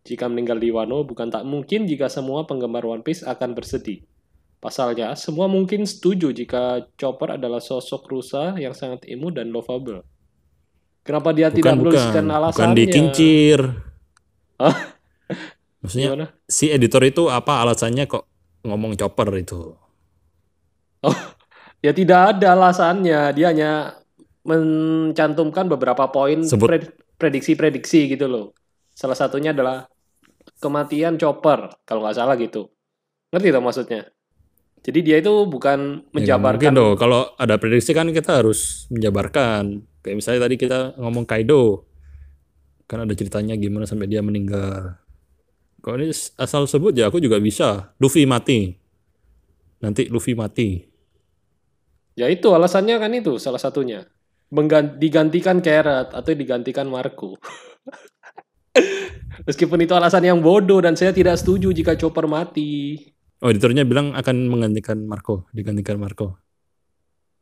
Jika 0.06 0.26
meninggal 0.26 0.58
di 0.58 0.70
Wano, 0.70 1.02
bukan 1.06 1.28
tak 1.30 1.44
mungkin 1.46 1.86
jika 1.86 2.10
semua 2.10 2.46
penggemar 2.46 2.82
One 2.86 3.02
Piece 3.04 3.22
akan 3.22 3.54
bersedih. 3.54 4.02
Pasalnya, 4.58 5.14
semua 5.14 5.46
mungkin 5.46 5.86
setuju 5.86 6.34
jika 6.34 6.82
Chopper 6.98 7.38
adalah 7.38 7.62
sosok 7.62 8.10
rusa 8.10 8.58
yang 8.58 8.74
sangat 8.74 9.06
imut 9.06 9.38
dan 9.38 9.54
lovable. 9.54 10.02
Kenapa 11.06 11.30
dia 11.30 11.48
tidak 11.48 11.78
Bukan 11.78 11.78
menuliskan 11.78 12.26
bukan, 12.26 12.36
bukan 12.50 12.70
alasannya? 12.74 12.76
dikincir. 12.76 13.58
Hah? 14.58 14.76
Maksudnya 15.78 16.08
Gimana? 16.10 16.26
si 16.50 16.74
editor 16.74 17.06
itu 17.06 17.30
apa 17.30 17.62
alasannya 17.62 18.10
kok 18.10 18.26
ngomong 18.66 18.98
chopper 18.98 19.30
itu? 19.38 19.78
Ya 21.78 21.94
tidak 21.94 22.34
ada 22.34 22.58
alasannya, 22.58 23.30
dia 23.38 23.54
hanya 23.54 24.02
mencantumkan 24.42 25.70
beberapa 25.70 26.10
poin 26.10 26.42
prediksi-prediksi 27.14 28.10
gitu 28.10 28.26
loh. 28.26 28.46
Salah 28.90 29.14
satunya 29.14 29.54
adalah 29.54 29.86
kematian 30.58 31.14
Chopper, 31.14 31.70
kalau 31.86 32.02
nggak 32.02 32.18
salah 32.18 32.34
gitu. 32.34 32.66
Ngerti 33.30 33.48
dong 33.54 33.62
maksudnya? 33.62 34.10
Jadi 34.88 35.04
dia 35.04 35.20
itu 35.20 35.28
bukan 35.44 35.78
Ya, 35.78 35.84
nggak 35.84 36.00
mungkin 36.00 36.16
menjabarkan. 36.16 36.72
dong. 36.72 36.94
Kalau 36.96 37.20
ada 37.36 37.60
prediksi 37.60 37.92
kan 37.92 38.08
kita 38.08 38.40
harus 38.40 38.88
menjabarkan. 38.88 39.84
Kayak 40.00 40.16
misalnya 40.16 40.48
tadi 40.48 40.56
kita 40.56 40.96
ngomong 40.96 41.28
Kaido. 41.28 41.84
Kan 42.88 43.04
ada 43.04 43.12
ceritanya 43.12 43.52
gimana 43.52 43.84
sampai 43.84 44.08
dia 44.08 44.24
meninggal. 44.24 44.96
Kalau 45.78 45.94
ini 46.00 46.10
asal 46.10 46.64
sebut 46.64 46.96
ya 46.96 47.06
aku 47.06 47.20
juga 47.20 47.36
bisa. 47.36 47.92
Luffy 48.00 48.24
mati. 48.24 48.72
Nanti 49.78 50.08
Luffy 50.08 50.32
mati. 50.32 50.88
Ya 52.16 52.26
itu 52.26 52.48
alasannya 52.48 52.96
kan 52.96 53.12
itu 53.12 53.36
salah 53.36 53.60
satunya. 53.60 54.08
Menggan- 54.48 54.96
digantikan 54.96 55.60
Carrot 55.60 56.10
atau 56.10 56.32
digantikan 56.32 56.88
Marco. 56.88 57.36
Meskipun 59.46 59.78
itu 59.78 59.92
alasan 59.92 60.24
yang 60.24 60.40
bodoh 60.40 60.80
dan 60.80 60.96
saya 60.96 61.12
tidak 61.12 61.36
setuju 61.36 61.70
jika 61.70 61.94
Chopper 61.94 62.24
mati. 62.24 62.96
Oh, 63.38 63.48
editornya 63.48 63.86
bilang 63.86 64.18
akan 64.18 64.50
menggantikan 64.50 64.98
Marco, 65.06 65.46
digantikan 65.54 65.94
Marco. 65.96 66.34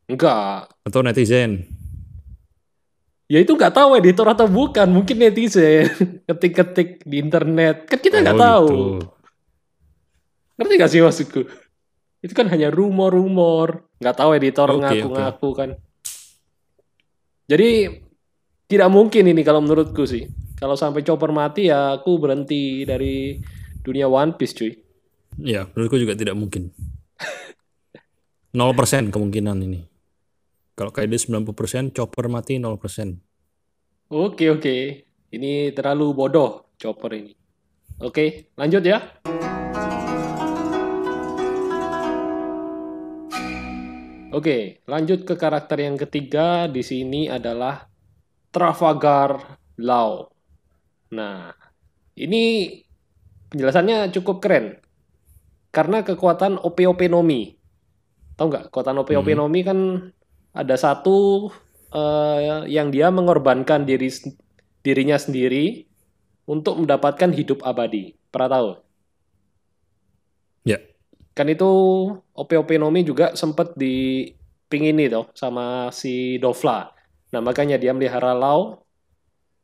Enggak, 0.07 0.69
Atau 0.85 1.01
netizen. 1.03 1.67
Ya 3.27 3.43
itu 3.43 3.59
nggak 3.59 3.75
tahu 3.75 3.99
editor 3.99 4.29
atau 4.31 4.47
bukan, 4.47 4.87
mungkin 4.87 5.19
netizen 5.19 5.89
ketik-ketik 6.31 7.03
di 7.03 7.19
internet, 7.19 7.91
kan 7.91 7.99
kita 7.99 8.23
nggak 8.23 8.37
Oh, 8.37 8.43
tahu. 8.43 8.67
gitu. 8.69 9.07
Ngerti 10.57 10.73
gak 10.79 10.91
sih 10.91 11.01
maksudku? 11.03 11.41
Itu 12.23 12.33
kan 12.33 12.47
hanya 12.49 12.71
rumor-rumor, 12.71 13.85
nggak 13.99 14.17
tahu 14.17 14.31
editor 14.39 14.69
ngaku-ngaku 14.73 15.49
kan. 15.53 15.71
Jadi 17.47 17.89
tidak 18.67 18.89
mungkin 18.89 19.27
ini 19.27 19.43
kalau 19.43 19.59
menurutku 19.61 20.07
sih. 20.07 20.27
Kalau 20.57 20.73
sampai 20.73 21.05
Chopper 21.05 21.31
mati 21.31 21.69
ya 21.69 22.01
aku 22.01 22.17
berhenti 22.17 22.83
dari 22.83 23.37
dunia 23.83 24.09
One 24.09 24.35
Piece 24.35 24.57
cuy. 24.57 24.73
Ya, 25.37 25.69
menurutku 25.73 26.01
juga 26.01 26.17
tidak 26.17 26.33
mungkin. 26.33 26.73
0% 28.57 29.13
kemungkinan 29.13 29.61
ini. 29.69 29.85
Kalau 30.73 30.89
Kaido 30.89 31.17
90%, 31.17 31.93
Chopper 31.93 32.33
mati 32.33 32.57
0%. 32.57 33.21
Oke 34.07 34.49
oke, 34.49 34.77
ini 35.35 35.75
terlalu 35.77 36.17
bodoh 36.17 36.73
Chopper 36.81 37.21
ini. 37.21 37.37
Oke, 38.01 38.53
lanjut 38.57 38.81
ya. 38.85 39.01
Oke, 44.37 44.85
lanjut 44.85 45.25
ke 45.25 45.33
karakter 45.33 45.81
yang 45.81 45.97
ketiga 45.97 46.69
di 46.69 46.85
sini 46.85 47.25
adalah 47.29 47.89
Trafalgar 48.53 49.61
Law. 49.81 50.29
Nah, 51.17 51.53
ini 52.21 52.69
penjelasannya 53.49 54.13
cukup 54.13 54.45
keren. 54.45 54.86
Karena 55.77 56.01
kekuatan 56.01 56.57
OP-OP 56.65 57.13
Nomi. 57.13 57.53
Tahu 58.41 58.47
nggak? 58.49 58.73
Kekuatan 58.73 58.97
OP-OP 59.05 59.29
Hmm. 59.29 59.45
Nomi 59.45 59.61
kan 59.61 59.79
ada 60.57 60.73
satu 60.81 61.53
eh, 61.93 62.65
yang 62.73 62.89
dia 62.89 63.13
mengorbankan 63.13 63.85
diri 63.85 64.09
dirinya 64.81 65.21
sendiri 65.21 65.85
untuk 66.49 66.81
mendapatkan 66.81 67.29
hidup 67.29 67.61
abadi. 67.61 68.17
Pernah 68.33 68.49
tahu? 68.49 68.69
Ya. 70.65 70.81
Kan 71.37 71.53
itu 71.53 71.69
OP-OP 72.33 72.81
Nomi 72.81 73.05
juga 73.05 73.37
sempat 73.37 73.77
dipingini 73.77 75.13
toh 75.13 75.29
sama 75.37 75.93
si 75.93 76.41
Dofla. 76.41 76.89
Nah, 77.37 77.45
makanya 77.45 77.77
dia 77.77 77.93
melihara 77.93 78.33
Lau 78.33 78.81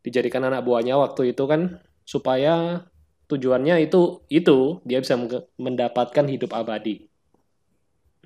dijadikan 0.04 0.44
anak 0.44 0.60
buahnya 0.60 0.98
waktu 1.00 1.32
itu 1.32 1.48
kan 1.48 1.80
supaya 2.04 2.84
tujuannya 3.32 3.80
itu 3.88 4.20
itu 4.28 4.84
dia 4.84 5.00
bisa 5.00 5.16
mendapatkan 5.56 6.28
hidup 6.28 6.52
abadi. 6.52 7.08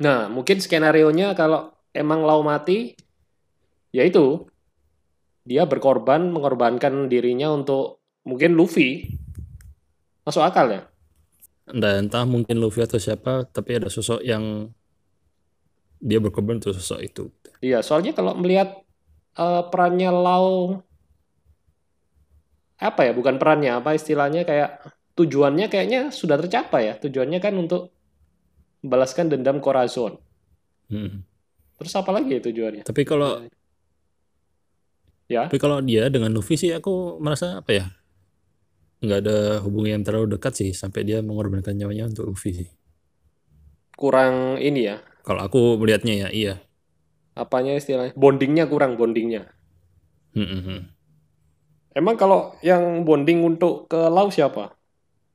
Nah, 0.03 0.29
mungkin 0.29 0.59
skenario-nya 0.59 1.33
kalau 1.39 1.73
emang 1.95 2.27
Lau 2.27 2.43
mati 2.43 2.93
ya 3.95 4.05
itu 4.05 4.45
dia 5.47 5.65
berkorban 5.65 6.35
mengorbankan 6.35 7.07
dirinya 7.07 7.55
untuk 7.55 8.03
mungkin 8.27 8.59
Luffy. 8.59 9.15
Masuk 10.27 10.43
akal 10.43 10.67
ya? 10.75 10.83
Entah, 11.71 12.03
entah 12.03 12.27
mungkin 12.27 12.59
Luffy 12.59 12.83
atau 12.83 12.99
siapa, 12.99 13.47
tapi 13.47 13.79
ada 13.79 13.87
sosok 13.87 14.27
yang 14.27 14.75
dia 16.03 16.19
berkorban 16.19 16.59
untuk 16.59 16.75
sosok 16.75 17.01
itu. 17.01 17.25
Iya, 17.63 17.81
soalnya 17.81 18.11
kalau 18.13 18.35
melihat 18.35 18.83
eh, 19.39 19.63
perannya 19.71 20.11
Lau 20.11 20.83
apa 22.77 23.09
ya, 23.09 23.17
bukan 23.17 23.41
perannya, 23.41 23.81
apa 23.81 23.97
istilahnya 23.97 24.45
kayak 24.45 24.85
tujuannya 25.17 25.67
kayaknya 25.73 26.13
sudah 26.13 26.37
tercapai 26.39 26.93
ya. 26.93 26.95
Tujuannya 27.01 27.41
kan 27.41 27.57
untuk 27.57 27.91
membalaskan 28.85 29.33
dendam 29.33 29.59
Corazon. 29.59 30.21
Hmm. 30.93 31.25
Terus 31.81 31.93
apa 31.97 32.11
lagi 32.15 32.37
ya 32.37 32.41
tujuannya? 32.45 32.85
Tapi 32.87 33.03
kalau 33.03 33.43
Ya, 35.27 35.51
tapi 35.51 35.59
kalau 35.59 35.83
dia 35.83 36.07
dengan 36.07 36.31
Luffy 36.31 36.55
sih 36.55 36.71
aku 36.71 37.19
merasa 37.19 37.59
apa 37.59 37.75
ya? 37.75 37.87
nggak 39.03 39.19
ada 39.27 39.39
hubungan 39.67 39.99
yang 40.01 40.05
terlalu 40.07 40.39
dekat 40.39 40.55
sih 40.57 40.71
sampai 40.71 41.03
dia 41.03 41.19
mengorbankan 41.21 41.75
nyawanya 41.77 42.09
untuk 42.09 42.31
Luffy 42.31 42.55
sih. 42.55 42.69
kurang 43.97 44.61
ini 44.61 44.93
ya. 44.93 45.01
Kalau 45.25 45.41
aku 45.43 45.81
melihatnya 45.81 46.15
ya 46.27 46.29
iya. 46.31 46.55
Apanya 47.35 47.75
istilahnya? 47.75 48.13
Bondingnya 48.15 48.69
kurang 48.69 48.95
bondingnya. 49.01 49.51
Hmm, 50.37 50.47
hmm, 50.47 50.63
hmm. 50.63 50.81
Emang 51.97 52.17
kalau 52.21 52.53
yang 52.61 53.09
bonding 53.09 53.41
untuk 53.41 53.89
ke 53.89 53.97
Lau 53.97 54.29
siapa? 54.29 54.76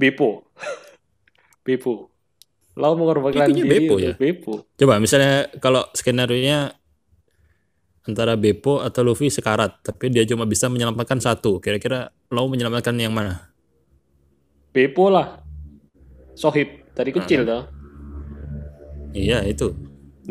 Beppo. 0.01 0.49
Beppo. 1.65 2.09
Lau 2.73 2.97
mengorbankan 2.97 3.53
diri 3.53 3.85
untuk 3.85 3.99
ya? 4.01 4.13
Beppo. 4.17 4.65
Coba 4.73 4.97
misalnya 4.97 5.45
kalau 5.61 5.85
skenario-nya 5.93 6.73
antara 8.01 8.33
Beppo 8.33 8.81
atau 8.81 9.05
Luffy 9.05 9.29
sekarat, 9.29 9.85
tapi 9.85 10.09
dia 10.09 10.25
cuma 10.25 10.49
bisa 10.49 10.65
menyelamatkan 10.65 11.21
satu. 11.21 11.61
Kira-kira 11.61 12.09
Lau 12.33 12.49
menyelamatkan 12.49 12.97
yang 12.97 13.13
mana? 13.13 13.53
Beppo 14.71 15.11
lah. 15.11 15.43
Sohib 16.33 16.89
dari 16.95 17.11
kecil 17.11 17.43
Hmm. 17.43 17.49
dah. 17.51 17.63
Iya 19.11 19.43
itu. 19.43 19.75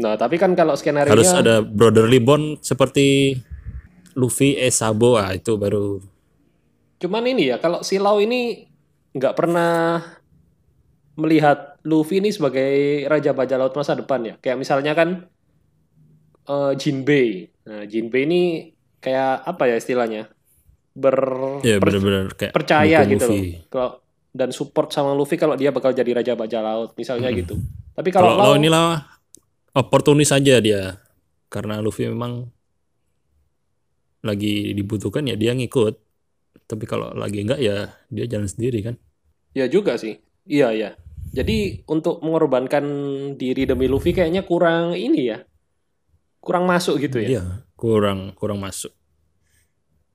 Nah, 0.00 0.16
tapi 0.16 0.34
kan 0.34 0.56
kalau 0.56 0.72
skenario 0.72 1.12
Harus 1.12 1.28
ada 1.28 1.60
brotherly 1.60 2.16
bond 2.18 2.64
seperti 2.64 3.36
Luffy, 4.16 4.56
eh 4.56 4.72
Sabo, 4.72 5.14
ah 5.14 5.30
itu 5.30 5.54
baru. 5.54 6.00
cuman 6.96 7.24
ini 7.24 7.48
ya, 7.48 7.56
kalau 7.56 7.80
si 7.80 7.96
Lau 7.96 8.16
ini 8.18 8.69
nggak 9.16 9.34
pernah 9.34 10.00
melihat 11.18 11.76
Luffy 11.84 12.20
ini 12.22 12.30
sebagai 12.32 13.04
raja 13.08 13.32
bajak 13.36 13.56
laut 13.60 13.74
masa 13.76 13.96
depan 13.98 14.20
ya. 14.24 14.34
Kayak 14.40 14.58
misalnya 14.60 14.92
kan 14.96 15.08
eh, 16.48 16.72
Jinbei. 16.76 17.48
Nah, 17.66 17.84
Jinbei 17.86 18.24
ini 18.26 18.40
kayak 19.00 19.48
apa 19.48 19.64
ya 19.70 19.76
istilahnya 19.80 20.28
ber 20.92 21.16
Ya 21.64 21.78
per- 21.80 21.88
benar-benar 21.88 22.24
kayak 22.36 22.52
percaya 22.52 22.98
gitu 23.06 23.24
loh 23.30 23.36
Luffy. 23.38 23.50
kalau 23.72 23.90
dan 24.30 24.50
support 24.52 24.92
sama 24.92 25.14
Luffy 25.16 25.38
kalau 25.40 25.54
dia 25.56 25.70
bakal 25.72 25.94
jadi 25.94 26.10
raja 26.12 26.32
bajak 26.36 26.60
laut 26.60 26.90
misalnya 26.98 27.30
Mm-mm. 27.32 27.40
gitu 27.46 27.54
tapi 27.96 28.08
kalau 28.12 28.36
Kalau 28.36 28.42
Lau 28.42 28.46
Lau 28.52 28.58
inilah 28.60 28.86
oportunis 29.74 30.30
saja 30.30 30.58
dia. 30.60 30.98
Karena 31.50 31.82
Luffy 31.82 32.06
memang 32.06 32.46
lagi 34.20 34.76
dibutuhkan 34.76 35.24
ya 35.26 35.34
dia 35.38 35.56
ngikut. 35.56 35.94
Tapi 36.66 36.84
kalau 36.86 37.10
lagi 37.12 37.42
enggak 37.42 37.58
ya 37.58 37.90
dia 38.08 38.26
jalan 38.26 38.46
sendiri 38.46 38.80
kan. 38.80 38.94
ya 39.50 39.66
juga 39.66 39.98
sih 39.98 40.14
iya 40.46 40.70
ya 40.70 40.94
jadi 41.30 41.82
untuk 41.86 42.22
mengorbankan 42.22 42.84
diri 43.34 43.66
demi 43.66 43.86
Luffy 43.86 44.10
kayaknya 44.10 44.42
kurang 44.42 44.94
ini 44.94 45.26
ya 45.26 45.42
kurang 46.38 46.64
masuk 46.64 46.98
gitu 46.98 47.18
ya 47.18 47.28
Iya, 47.28 47.44
kurang 47.74 48.32
kurang 48.32 48.62
masuk. 48.62 48.94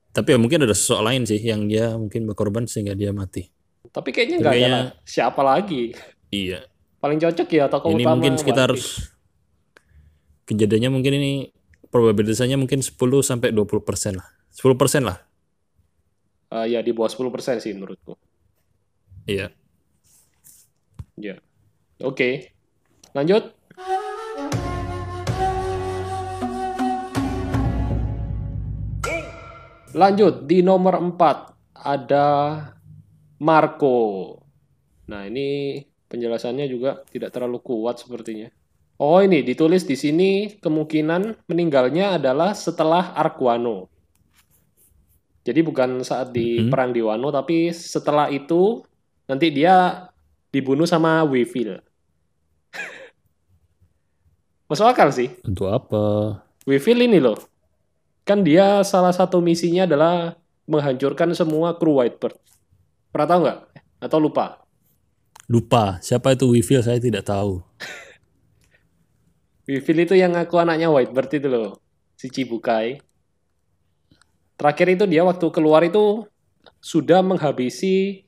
Tapi 0.09 0.31
ya 0.31 0.39
mungkin 0.39 0.63
ada 0.63 0.71
sosok 0.71 1.03
lain 1.03 1.27
sih 1.27 1.37
yang 1.37 1.67
dia 1.67 1.91
mungkin 1.93 2.23
berkorban 2.23 2.63
sehingga 2.65 2.95
dia 2.95 3.11
mati. 3.11 3.51
tapi 3.85 4.11
kayaknya 4.11 4.37
nggak 4.39 4.55
ada 4.55 4.67
lah. 4.67 4.85
siapa 5.03 5.39
lagi 5.39 5.91
Iya. 6.27 6.63
paling 6.97 7.19
cocok 7.19 7.47
ya 7.47 7.67
tokoh 7.67 7.91
ini 7.91 8.01
utama 8.01 8.15
mungkin 8.17 8.33
sekitar 8.35 8.71
kejadiannya 10.45 10.89
mungkin 10.89 11.13
ini 11.15 11.31
probabilitasnya 11.87 12.55
mungkin 12.55 12.79
10 12.79 12.91
sampai 13.21 13.51
20 13.51 13.81
persen 13.81 14.19
lah. 14.19 14.27
10 14.51 14.75
persen 14.75 15.03
lah. 15.03 15.19
Eh, 16.51 16.65
ya 16.71 16.79
di 16.85 16.93
bawah 16.93 17.09
10% 17.09 17.57
sih 17.57 17.73
menurutku 17.73 18.13
Iya. 19.25 19.49
ya 21.17 21.35
oke 22.05 22.53
lanjut 23.17 23.55
Lanjut 29.95 30.43
di 30.43 30.59
nomor 30.59 30.99
4 30.99 31.55
ada 31.71 32.27
Marco. 33.39 33.95
Nah, 35.07 35.23
ini 35.23 35.79
penjelasannya 36.11 36.67
juga 36.67 36.99
tidak 37.07 37.31
terlalu 37.31 37.63
kuat 37.63 38.03
sepertinya. 38.03 38.51
Oh, 38.99 39.23
ini 39.23 39.39
ditulis 39.39 39.87
di 39.87 39.95
sini 39.95 40.59
kemungkinan 40.59 41.47
meninggalnya 41.47 42.19
adalah 42.19 42.51
setelah 42.51 43.15
Arc 43.15 43.39
Wano. 43.39 43.87
Jadi 45.45 45.61
bukan 45.61 46.01
saat 46.01 46.33
di 46.33 46.65
Mhm. 46.65 46.73
perang 46.73 46.89
di 46.89 47.05
Wano 47.05 47.29
tapi 47.29 47.69
setelah 47.69 48.33
itu 48.33 48.81
nanti 49.29 49.53
dia 49.53 50.09
dibunuh 50.49 50.89
sama 50.89 51.21
Weevil. 51.21 51.77
Masuk 54.69 54.89
akal 54.89 55.13
sih. 55.13 55.29
Untuk 55.45 55.69
apa? 55.69 56.41
Weevil 56.65 57.05
ini 57.05 57.21
loh. 57.21 57.37
Kan 58.25 58.41
dia 58.41 58.81
salah 58.81 59.13
satu 59.13 59.37
misinya 59.37 59.85
adalah 59.85 60.33
menghancurkan 60.65 61.29
semua 61.37 61.77
kru 61.77 62.01
Whitebird. 62.01 62.33
Pernah 63.13 63.27
tahu 63.29 63.39
nggak? 63.45 63.59
Atau 64.01 64.17
lupa? 64.17 64.65
Lupa. 65.45 66.01
Siapa 66.01 66.33
itu 66.33 66.49
Weevil 66.49 66.81
saya 66.81 66.97
tidak 66.97 67.29
tahu. 67.29 67.61
Weevil 69.69 70.09
itu 70.09 70.17
yang 70.17 70.33
ngaku 70.33 70.57
anaknya 70.57 70.89
Whitebird 70.89 71.29
itu 71.37 71.45
loh. 71.45 71.77
Si 72.17 72.33
Chibukai. 72.33 72.97
Terakhir 74.55 74.87
itu 74.95 75.03
dia 75.07 75.21
waktu 75.27 75.47
keluar 75.51 75.83
itu 75.83 76.23
sudah 76.79 77.19
menghabisi 77.19 78.23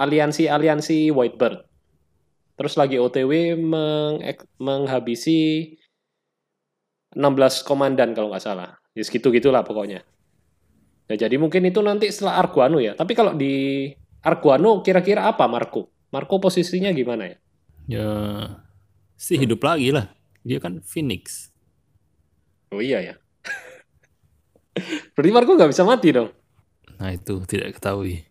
aliansi-aliansi 0.00 1.12
Whitebird. 1.12 1.64
Terus 2.56 2.74
lagi 2.80 2.96
OTW 2.96 3.56
meng- 3.60 4.20
menghabisi 4.56 5.72
16 7.16 7.64
komandan 7.64 8.16
kalau 8.16 8.32
nggak 8.32 8.44
salah. 8.44 8.80
Ya 8.96 9.04
segitu-gitulah 9.04 9.60
pokoknya. 9.64 10.00
Nah, 11.06 11.16
jadi 11.16 11.36
mungkin 11.38 11.62
itu 11.68 11.78
nanti 11.84 12.10
setelah 12.10 12.40
Arguano 12.42 12.82
ya. 12.82 12.96
Tapi 12.96 13.12
kalau 13.14 13.36
di 13.36 13.86
Arguano 14.24 14.82
kira-kira 14.82 15.28
apa 15.28 15.46
Marco? 15.46 15.92
Marco 16.10 16.40
posisinya 16.40 16.90
gimana 16.90 17.30
ya? 17.30 17.36
Ya 17.86 18.08
sih 19.14 19.38
hidup 19.38 19.62
lagi 19.62 19.94
lah. 19.94 20.10
Dia 20.42 20.58
kan 20.58 20.82
Phoenix. 20.82 21.52
Oh 22.72 22.82
iya 22.82 23.00
ya. 23.00 23.14
Berarti 25.16 25.30
Marco 25.32 25.52
nggak 25.56 25.70
bisa 25.72 25.82
mati 25.82 26.08
dong. 26.12 26.30
Nah 27.00 27.12
itu 27.12 27.40
tidak 27.48 27.80
ketahui. 27.80 28.24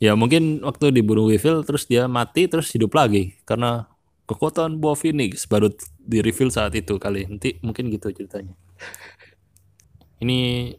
Ya 0.00 0.16
mungkin 0.16 0.64
waktu 0.64 0.96
dibunuh 0.96 1.28
Weevil 1.28 1.60
terus 1.66 1.84
dia 1.84 2.08
mati 2.08 2.48
terus 2.48 2.72
hidup 2.72 2.96
lagi 2.96 3.36
karena 3.44 3.84
kekuatan 4.24 4.80
buah 4.80 4.96
Phoenix 4.96 5.44
baru 5.44 5.68
di 5.98 6.22
reveal 6.22 6.48
saat 6.48 6.72
itu 6.78 6.96
kali. 6.96 7.26
Nanti 7.26 7.58
mungkin 7.60 7.90
gitu 7.90 8.08
ceritanya. 8.14 8.56
Ini 10.22 10.72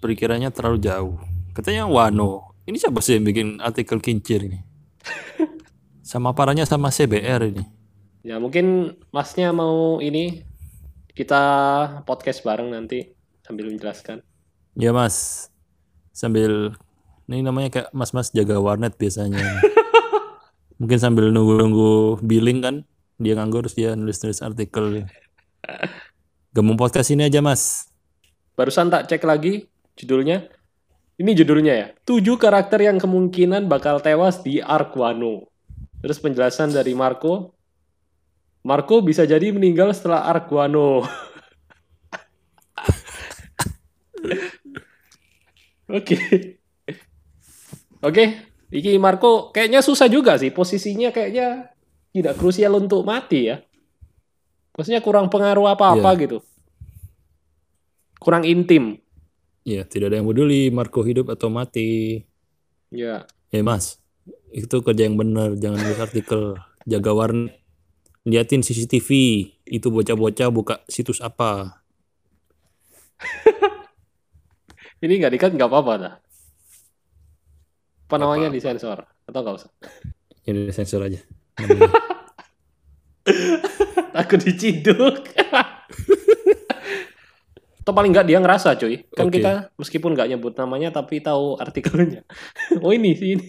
perikirannya 0.00 0.48
terlalu 0.54 0.78
jauh. 0.80 1.16
Katanya 1.50 1.90
Wano. 1.90 2.54
Ini 2.66 2.76
siapa 2.78 3.02
sih 3.02 3.18
yang 3.18 3.26
bikin 3.26 3.48
artikel 3.58 3.98
kincir 3.98 4.46
ini? 4.46 4.62
Sama 6.10 6.30
parahnya 6.38 6.62
sama 6.62 6.94
CBR 6.94 7.50
ini. 7.50 7.64
Ya 8.22 8.38
mungkin 8.38 8.94
masnya 9.10 9.50
mau 9.50 9.98
ini 9.98 10.45
kita 11.16 11.42
podcast 12.04 12.44
bareng 12.44 12.76
nanti 12.76 13.08
sambil 13.40 13.72
menjelaskan. 13.72 14.20
Ya 14.76 14.92
mas, 14.92 15.48
sambil 16.12 16.76
ini 17.24 17.40
namanya 17.40 17.72
kayak 17.72 17.88
mas-mas 17.96 18.28
jaga 18.36 18.60
warnet 18.60 19.00
biasanya. 19.00 19.40
Mungkin 20.80 21.00
sambil 21.00 21.32
nunggu-nunggu 21.32 22.20
billing 22.20 22.60
kan, 22.60 22.76
dia 23.16 23.32
nganggur 23.32 23.64
terus 23.64 23.80
dia 23.80 23.96
nulis-nulis 23.96 24.44
artikel. 24.44 25.08
Gabung 26.52 26.76
podcast 26.76 27.08
ini 27.08 27.24
aja 27.24 27.40
mas. 27.40 27.88
Barusan 28.52 28.92
tak 28.92 29.08
cek 29.08 29.24
lagi 29.24 29.64
judulnya. 29.96 30.52
Ini 31.16 31.32
judulnya 31.32 31.72
ya. 31.72 31.86
Tujuh 32.04 32.36
karakter 32.36 32.84
yang 32.84 33.00
kemungkinan 33.00 33.72
bakal 33.72 34.04
tewas 34.04 34.44
di 34.44 34.60
Arc 34.60 34.92
Wano. 34.92 35.48
Terus 36.04 36.20
penjelasan 36.20 36.76
dari 36.76 36.92
Marco. 36.92 37.55
Marco 38.66 38.98
bisa 38.98 39.22
jadi 39.22 39.54
meninggal 39.54 39.94
setelah 39.94 40.26
Arc 40.26 40.50
Wano. 40.50 41.06
Oke. 45.86 46.18
Oke, 48.02 48.24
iki 48.74 48.98
Marco 48.98 49.54
kayaknya 49.54 49.80
susah 49.80 50.10
juga 50.10 50.34
sih 50.36 50.50
posisinya 50.50 51.14
kayaknya 51.14 51.70
tidak 52.10 52.34
krusial 52.36 52.74
untuk 52.76 53.06
mati 53.06 53.54
ya. 53.54 53.62
Maksudnya 54.76 55.00
kurang 55.00 55.30
pengaruh 55.32 55.72
apa-apa 55.72 56.10
Iya. 56.12 56.20
gitu. 56.26 56.38
Kurang 58.18 58.44
intim. 58.44 58.98
Ya 59.62 59.86
tidak 59.86 60.10
ada 60.12 60.18
yang 60.20 60.28
peduli 60.28 60.68
Marco 60.70 61.00
hidup 61.02 61.30
atau 61.32 61.48
mati. 61.48 62.22
Ya, 62.90 63.26
Eh 63.50 63.62
mas, 63.66 63.98
itu 64.54 64.78
kerja 64.78 65.06
yang 65.06 65.18
benar, 65.18 65.54
jangan 65.58 65.82
nulis 65.82 65.98
artikel. 65.98 66.54
Jaga 66.86 67.10
warnet, 67.10 67.50
liatin 68.26 68.60
CCTV. 68.60 69.08
Itu 69.66 69.94
bocah-bocah 69.94 70.50
buka 70.50 70.82
situs 70.90 71.22
apa? 71.22 71.82
ini 75.06 75.22
nggak 75.22 75.32
dikat 75.32 75.50
nggak 75.54 75.70
apa-apa 75.70 75.92
dah. 75.96 76.14
Apa 78.06 78.16
namanya 78.18 78.50
apa-apa. 78.50 78.58
disensor 78.58 78.98
atau 79.26 79.40
nggak 79.42 79.56
usah? 79.62 79.70
Ini 80.46 80.70
sensor 80.70 81.02
aja. 81.06 81.18
Takut 84.14 84.38
diciduk. 84.38 85.26
Atau 87.82 87.92
paling 87.94 88.14
nggak 88.14 88.26
dia 88.26 88.38
ngerasa 88.38 88.78
cuy. 88.78 89.02
Kan 89.10 89.26
Oke. 89.26 89.42
kita 89.42 89.74
meskipun 89.74 90.14
nggak 90.14 90.30
nyebut 90.34 90.54
namanya 90.54 90.94
tapi 90.94 91.18
tahu 91.18 91.58
artikelnya. 91.58 92.22
oh 92.84 92.90
ini 92.94 93.14
sih 93.18 93.34
ini. 93.34 93.48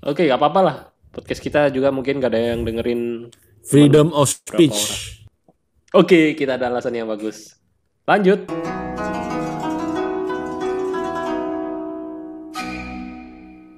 Oke, 0.00 0.24
nggak 0.24 0.40
apa-apa 0.40 0.60
lah. 0.64 0.76
Podcast 1.10 1.42
kita 1.42 1.74
juga 1.74 1.90
mungkin 1.90 2.22
nggak 2.22 2.30
ada 2.30 2.54
yang 2.54 2.62
dengerin. 2.62 3.34
Freedom 3.66 4.14
of 4.14 4.30
speech. 4.30 5.10
Oke, 5.90 6.38
kita 6.38 6.54
ada 6.54 6.70
alasan 6.70 6.94
yang 6.94 7.10
bagus. 7.10 7.58
Lanjut. 8.06 8.46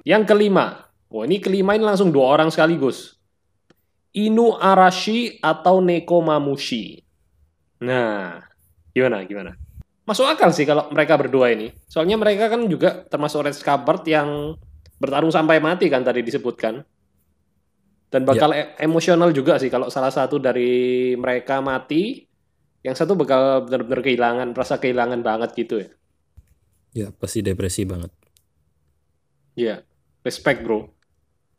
Yang 0.05 0.23
kelima. 0.29 0.85
Wah, 1.09 1.25
ini 1.25 1.41
kelima 1.41 1.73
ini 1.73 1.81
langsung 1.81 2.13
dua 2.13 2.37
orang 2.37 2.53
sekaligus. 2.53 3.17
Inu 4.13 4.53
Arashi 4.53 5.41
atau 5.41 5.81
Neko 5.81 6.21
Mamushi. 6.21 7.01
Nah, 7.81 8.45
gimana 8.93 9.25
gimana? 9.25 9.57
Masuk 10.05 10.29
akal 10.29 10.53
sih 10.53 10.69
kalau 10.69 10.85
mereka 10.93 11.17
berdua 11.17 11.49
ini. 11.49 11.73
Soalnya 11.89 12.13
mereka 12.13 12.45
kan 12.53 12.61
juga 12.69 13.09
termasuk 13.09 13.41
Red 13.41 13.57
Scabbard 13.57 14.05
yang 14.05 14.53
bertarung 15.01 15.33
sampai 15.33 15.57
mati 15.57 15.89
kan 15.89 16.05
tadi 16.05 16.21
disebutkan. 16.21 16.85
Dan 18.13 18.29
bakal 18.29 18.53
e- 18.53 18.77
emosional 18.77 19.33
juga 19.33 19.57
sih 19.57 19.73
kalau 19.73 19.89
salah 19.89 20.13
satu 20.13 20.37
dari 20.37 21.17
mereka 21.17 21.65
mati, 21.65 22.21
yang 22.85 22.93
satu 22.93 23.17
bakal 23.17 23.65
benar-benar 23.65 24.05
kehilangan, 24.05 24.47
merasa 24.53 24.77
kehilangan 24.77 25.25
banget 25.25 25.49
gitu 25.57 25.81
ya. 25.81 25.89
Ya 26.93 27.07
pasti 27.09 27.41
depresi 27.41 27.89
banget. 27.89 28.13
Iya, 29.57 29.81
respect 30.21 30.61
bro. 30.61 30.93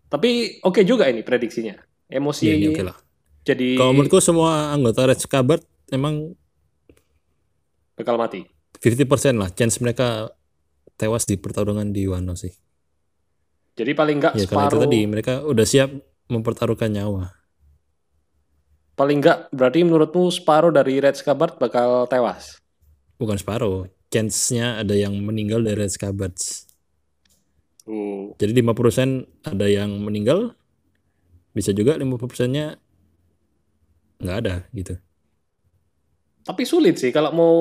Tapi 0.07 0.63
oke 0.63 0.87
juga 0.87 1.11
ini 1.11 1.27
prediksinya. 1.27 1.75
Emosi 2.07 2.47
Iya, 2.47 2.55
ini 2.55 2.67
oke 2.71 2.83
lah. 2.87 2.97
jadi 3.43 3.69
Kalau 3.75 3.91
menurutku 3.91 4.23
semua 4.23 4.71
anggota 4.71 5.11
Red 5.11 5.19
Scabbard 5.19 5.67
emang 5.91 6.39
bakal 7.99 8.15
mati. 8.15 8.47
50% 8.79 9.43
lah 9.43 9.51
chance 9.51 9.83
mereka 9.83 10.31
tewas 10.95 11.27
di 11.27 11.35
pertarungan 11.35 11.91
di 11.91 12.07
Wano 12.07 12.39
sih. 12.39 12.55
Jadi 13.75 13.91
paling 13.91 14.23
nggak 14.23 14.39
Ya 14.39 14.47
karena 14.47 14.71
itu 14.71 14.79
separuh, 14.79 14.83
tadi 14.87 14.99
mereka 15.11 15.43
udah 15.43 15.67
siap 15.67 16.14
mempertaruhkan 16.29 16.91
nyawa. 16.93 17.35
paling 18.95 19.19
nggak 19.19 19.51
berarti 19.51 19.83
menurutmu 19.83 20.31
separuh 20.31 20.71
dari 20.71 21.03
Red 21.03 21.19
Scabbard 21.19 21.59
bakal 21.59 22.07
tewas. 22.07 22.63
Bukan 23.19 23.35
separuh. 23.35 23.91
Chance-nya 24.07 24.79
ada 24.79 24.95
yang 24.95 25.19
meninggal 25.19 25.67
dari 25.67 25.83
Red 25.83 25.91
Scabbards. 25.91 26.71
Uh, 27.83 28.31
Jadi 28.39 28.63
50% 28.63 29.27
ada 29.43 29.67
yang 29.67 29.91
meninggal, 29.99 30.55
bisa 31.51 31.75
juga 31.75 31.99
50%-nya 31.99 32.79
nggak 34.23 34.39
ada 34.47 34.55
gitu. 34.71 34.95
Tapi 36.47 36.63
sulit 36.63 37.03
sih 37.03 37.11
kalau 37.11 37.31
mau 37.35 37.55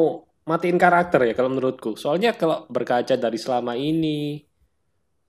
matiin 0.46 0.78
karakter 0.78 1.26
ya 1.26 1.34
kalau 1.34 1.50
menurutku. 1.50 1.98
Soalnya 1.98 2.38
kalau 2.38 2.70
berkaca 2.70 3.18
dari 3.18 3.40
selama 3.42 3.74
ini, 3.74 4.44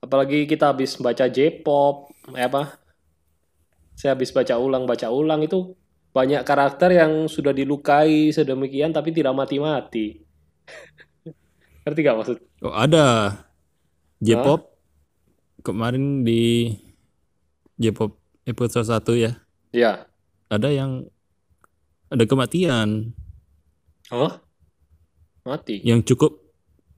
apalagi 0.05 0.45
kita 0.45 0.75
habis 0.75 1.01
baca 1.01 1.25
J-pop, 1.31 2.13
eh 2.37 2.45
apa? 2.45 2.84
Saya 3.95 4.15
habis 4.15 4.31
baca 4.31 4.59
ulang 4.59 4.85
baca 4.85 5.09
ulang 5.09 5.43
itu 5.43 5.75
banyak 6.11 6.47
karakter 6.47 6.95
yang 6.95 7.27
sudah 7.27 7.51
dilukai 7.51 8.31
sedemikian 8.31 8.95
tapi 8.95 9.11
tidak 9.11 9.35
mati-mati. 9.35 10.23
Ngerti 11.83 12.01
gak 12.01 12.17
maksud? 12.19 12.39
Oh 12.63 12.75
ada 12.75 13.35
J-pop 14.19 14.73
kemarin 15.61 16.23
di 16.23 16.73
J-pop 17.77 18.15
episode 18.47 18.87
1 18.87 19.03
ya, 19.19 19.33
Ya. 19.75 20.07
ada 20.47 20.71
yang 20.71 21.11
ada 22.09 22.25
kematian 22.25 23.11
Oh? 24.13 24.31
Mati. 25.45 25.81
yang 25.85 26.01
cukup 26.01 26.41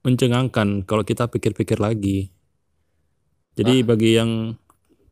mencengangkan 0.05 0.87
kalau 0.87 1.03
kita 1.03 1.27
pikir-pikir 1.27 1.83
lagi. 1.83 2.31
Jadi 3.57 3.83
bagi 3.83 4.15
yang 4.15 4.55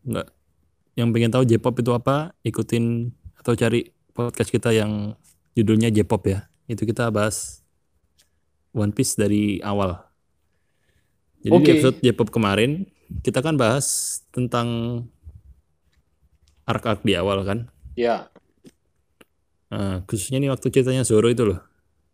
nggak 0.04 0.28
yang 0.94 1.10
pengen 1.10 1.30
tahu 1.34 1.42
J-pop 1.46 1.74
itu 1.82 1.90
apa, 1.90 2.34
ikutin 2.46 3.10
atau 3.38 3.54
cari 3.58 3.90
podcast 4.14 4.50
kita 4.50 4.70
yang 4.70 5.18
judulnya 5.58 5.90
J-pop 5.90 6.22
ya. 6.30 6.46
Itu 6.70 6.86
kita 6.86 7.10
bahas 7.10 7.62
One 8.74 8.94
Piece 8.94 9.18
dari 9.18 9.58
awal. 9.62 9.98
Jadi 11.44 11.50
di 11.50 11.58
Oke. 11.60 11.70
episode 11.76 11.98
J-pop 12.00 12.30
kemarin 12.32 12.88
kita 13.20 13.44
kan 13.44 13.60
bahas 13.60 14.18
tentang 14.32 15.00
arc-arc 16.64 17.04
di 17.04 17.12
awal 17.14 17.44
kan. 17.44 17.68
Ya. 17.94 18.32
Nah, 19.68 20.02
khususnya 20.08 20.40
nih 20.40 20.50
waktu 20.50 20.72
ceritanya 20.72 21.04
Zoro 21.04 21.28
itu 21.28 21.44
loh. 21.44 21.60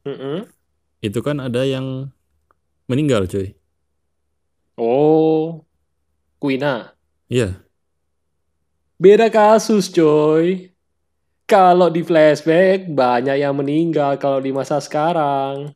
Mm-mm. 0.08 0.48
Itu 1.04 1.20
kan 1.22 1.38
ada 1.38 1.62
yang 1.62 2.10
meninggal 2.90 3.30
cuy. 3.30 3.54
Oh. 4.74 5.62
Kuina. 6.40 6.96
Iya. 7.28 7.60
Beda 9.00 9.32
kasus, 9.32 9.88
coy. 9.88 10.68
Kalau 11.48 11.88
di 11.88 12.04
flashback, 12.04 12.92
banyak 12.92 13.40
yang 13.40 13.56
meninggal. 13.56 14.20
Kalau 14.20 14.44
di 14.44 14.52
masa 14.52 14.76
sekarang, 14.76 15.72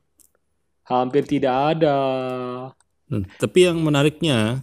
hampir 0.85 1.25
tidak 1.25 1.73
ada. 1.73 1.99
Nah, 3.09 3.25
tapi 3.41 3.65
yang 3.65 3.81
menariknya 3.81 4.61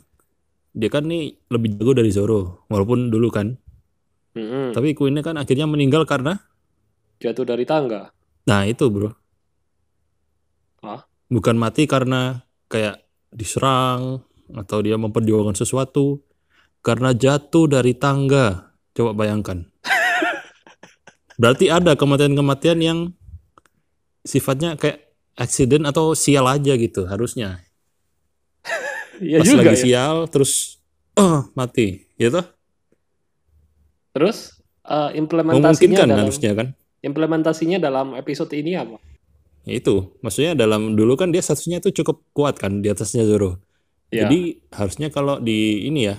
dia 0.77 0.89
kan 0.93 1.09
nih 1.09 1.41
lebih 1.49 1.73
jago 1.81 1.97
dari 1.97 2.13
Zoro 2.13 2.69
walaupun 2.69 3.09
dulu 3.09 3.33
kan. 3.33 3.57
Mm-mm. 4.37 4.77
Tapi 4.77 4.93
Queen 4.93 5.17
kan 5.25 5.35
akhirnya 5.41 5.65
meninggal 5.65 6.05
karena 6.05 6.37
Jatuh 7.17 7.43
dari 7.43 7.65
tangga. 7.65 8.13
nah 8.45 8.65
itu 8.65 8.87
bro. 8.93 9.11
Hah? 10.85 11.05
Bukan 11.29 11.57
mati 11.57 11.89
karena 11.89 12.45
kayak 12.69 13.01
diserang 13.33 14.21
atau 14.53 14.77
dia 14.85 14.95
memperjuangkan 15.01 15.53
sesuatu 15.57 16.23
karena 16.81 17.13
jatuh 17.13 17.65
dari 17.69 17.93
tangga. 17.97 18.73
Coba 18.91 19.15
bayangkan. 19.15 19.65
Berarti 21.41 21.73
ada 21.73 21.97
kematian-kematian 21.97 22.79
yang 22.83 22.99
sifatnya 24.21 24.77
kayak 24.77 25.09
accident 25.33 25.89
atau 25.89 26.13
sial 26.13 26.45
aja 26.45 26.77
gitu 26.77 27.09
harusnya. 27.09 27.65
Iya 29.21 29.41
Pas 29.41 29.47
juga 29.49 29.61
lagi 29.61 29.77
ya. 29.77 29.81
sial 29.81 30.15
terus 30.29 30.81
oh, 31.13 31.45
mati, 31.53 32.09
gitu. 32.17 32.41
Terus, 34.11 34.59
eh, 34.85 35.09
implementasinya 35.17 35.97
dalam, 36.03 36.25
harusnya 36.25 36.51
kan. 36.57 36.67
implementasinya 37.05 37.77
dalam 37.77 38.17
episode 38.17 38.49
ini 38.57 38.73
apa? 38.75 38.97
Ya 39.61 39.77
itu, 39.77 40.17
maksudnya 40.25 40.57
dalam 40.57 40.97
dulu 40.97 41.13
kan 41.13 41.29
dia 41.29 41.41
statusnya 41.45 41.85
itu 41.85 42.01
cukup 42.01 42.25
kuat 42.33 42.57
kan 42.57 42.81
di 42.81 42.89
atasnya 42.89 43.29
Zoro. 43.29 43.61
Ya. 44.09 44.25
Jadi 44.25 44.57
harusnya 44.73 45.13
kalau 45.13 45.37
di 45.37 45.85
ini 45.85 46.09
ya, 46.09 46.17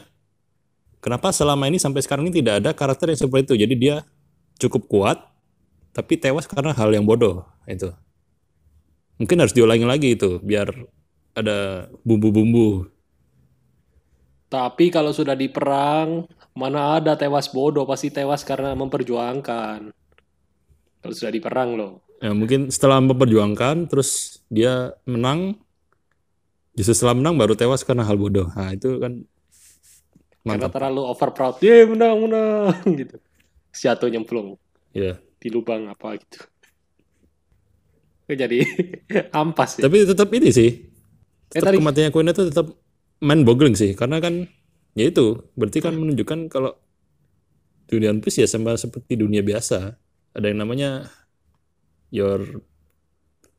kenapa 1.02 1.34
selama 1.34 1.66
ini 1.66 1.82
sampai 1.82 2.00
sekarang 2.00 2.30
ini 2.30 2.38
tidak 2.38 2.62
ada 2.62 2.70
karakter 2.70 3.10
yang 3.10 3.18
seperti 3.18 3.52
itu? 3.52 3.54
Jadi 3.66 3.74
dia 3.74 3.96
cukup 4.62 4.86
kuat, 4.86 5.18
tapi 5.90 6.14
tewas 6.16 6.46
karena 6.46 6.70
hal 6.70 6.94
yang 6.94 7.02
bodoh 7.02 7.42
itu. 7.66 7.90
Mungkin 9.18 9.36
harus 9.42 9.52
diulangi 9.52 9.84
lagi 9.84 10.14
itu, 10.14 10.38
biar 10.40 10.70
ada 11.34 11.90
bumbu-bumbu. 12.06 12.86
Tapi 14.52 14.92
kalau 14.92 15.10
sudah 15.10 15.34
di 15.34 15.48
perang, 15.50 16.28
mana 16.52 17.00
ada 17.00 17.18
tewas 17.18 17.50
bodoh, 17.50 17.88
pasti 17.88 18.12
tewas 18.12 18.46
karena 18.46 18.76
memperjuangkan. 18.76 19.90
Kalau 21.02 21.14
sudah 21.16 21.32
di 21.32 21.40
perang 21.42 21.74
loh. 21.74 21.92
Ya 22.22 22.30
mungkin 22.30 22.70
setelah 22.70 23.02
memperjuangkan, 23.02 23.90
terus 23.90 24.38
dia 24.46 24.94
menang, 25.08 25.58
justru 26.78 26.94
setelah 26.94 27.18
menang 27.18 27.34
baru 27.34 27.58
tewas 27.58 27.82
karena 27.82 28.06
hal 28.06 28.14
bodoh. 28.14 28.46
Nah 28.54 28.70
itu 28.70 29.00
kan 29.02 29.26
Karena 30.42 30.66
mantap. 30.66 30.74
terlalu 30.74 31.02
over 31.02 31.30
proud. 31.30 31.54
Ye, 31.58 31.86
menang, 31.86 32.18
menang. 32.20 32.74
gitu. 33.00 33.16
Jatuh 33.70 34.08
nyemplung 34.08 34.58
Ya. 34.90 35.16
di 35.38 35.48
lubang 35.48 35.86
apa 35.86 36.18
gitu. 36.18 36.44
Itu 38.24 38.34
Jadi 38.36 38.58
ampas 39.40 39.78
ya. 39.78 39.86
Tapi 39.86 40.02
tetap 40.04 40.28
ini 40.30 40.50
sih. 40.50 40.70
Eh, 41.48 41.52
Tetap 41.52 41.70
tadi- 41.70 41.78
kematiannya 41.78 42.10
Queen 42.10 42.28
itu 42.28 42.42
tetap 42.48 42.66
mind 43.18 43.42
boggling 43.42 43.72
sih. 43.72 43.92
Karena 43.92 44.18
kan 44.18 44.44
ya 44.92 45.04
itu 45.06 45.48
berarti 45.54 45.78
kan 45.78 45.94
menunjukkan 45.94 46.48
kalau 46.48 46.76
dunia 47.86 48.08
One 48.08 48.20
Piece 48.20 48.40
ya 48.40 48.48
sama 48.48 48.74
seperti 48.74 49.14
dunia 49.14 49.40
biasa. 49.40 49.96
Ada 50.32 50.48
yang 50.48 50.60
namanya 50.60 51.06
your 52.08 52.64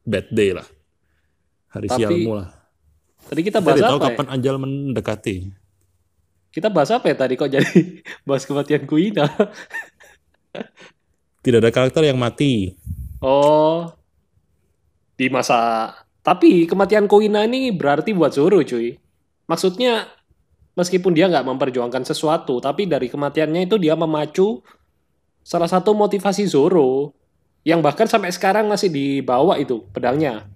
bad 0.04 0.30
day 0.30 0.52
lah. 0.52 0.66
Hari 1.70 1.88
Tapi 1.88 1.98
sialmu 1.98 2.34
lah. 2.36 2.50
Tadi 3.24 3.42
kita 3.42 3.58
Kita 3.58 3.66
bahas 3.66 3.80
tahu 3.80 3.98
ya? 3.98 4.04
kapan 4.10 4.28
ajal 4.32 4.56
mendekati. 4.58 5.36
Kita 6.54 6.70
bahas 6.70 6.94
apa 6.94 7.10
ya 7.10 7.18
tadi 7.18 7.34
kok 7.34 7.50
jadi 7.50 7.98
bahas 8.30 8.46
kematian 8.46 8.86
Kuina? 8.86 9.26
Tidak 11.44 11.60
ada 11.60 11.74
karakter 11.74 12.06
yang 12.06 12.22
mati. 12.22 12.78
Oh, 13.20 13.90
di 15.18 15.28
masa. 15.34 15.92
Tapi 16.22 16.70
kematian 16.70 17.10
Kuina 17.10 17.44
ini 17.44 17.74
berarti 17.74 18.16
buat 18.16 18.32
Zoro, 18.32 18.64
cuy. 18.64 18.96
Maksudnya, 19.50 20.08
meskipun 20.78 21.12
dia 21.12 21.28
nggak 21.28 21.44
memperjuangkan 21.44 22.08
sesuatu, 22.08 22.64
tapi 22.64 22.88
dari 22.88 23.12
kematiannya 23.12 23.68
itu 23.68 23.76
dia 23.76 23.98
memacu 23.98 24.64
salah 25.44 25.68
satu 25.68 25.92
motivasi 25.92 26.48
Zoro, 26.48 27.12
yang 27.68 27.84
bahkan 27.84 28.08
sampai 28.08 28.32
sekarang 28.32 28.72
masih 28.72 28.88
dibawa 28.88 29.60
itu 29.60 29.84
pedangnya. 29.92 30.48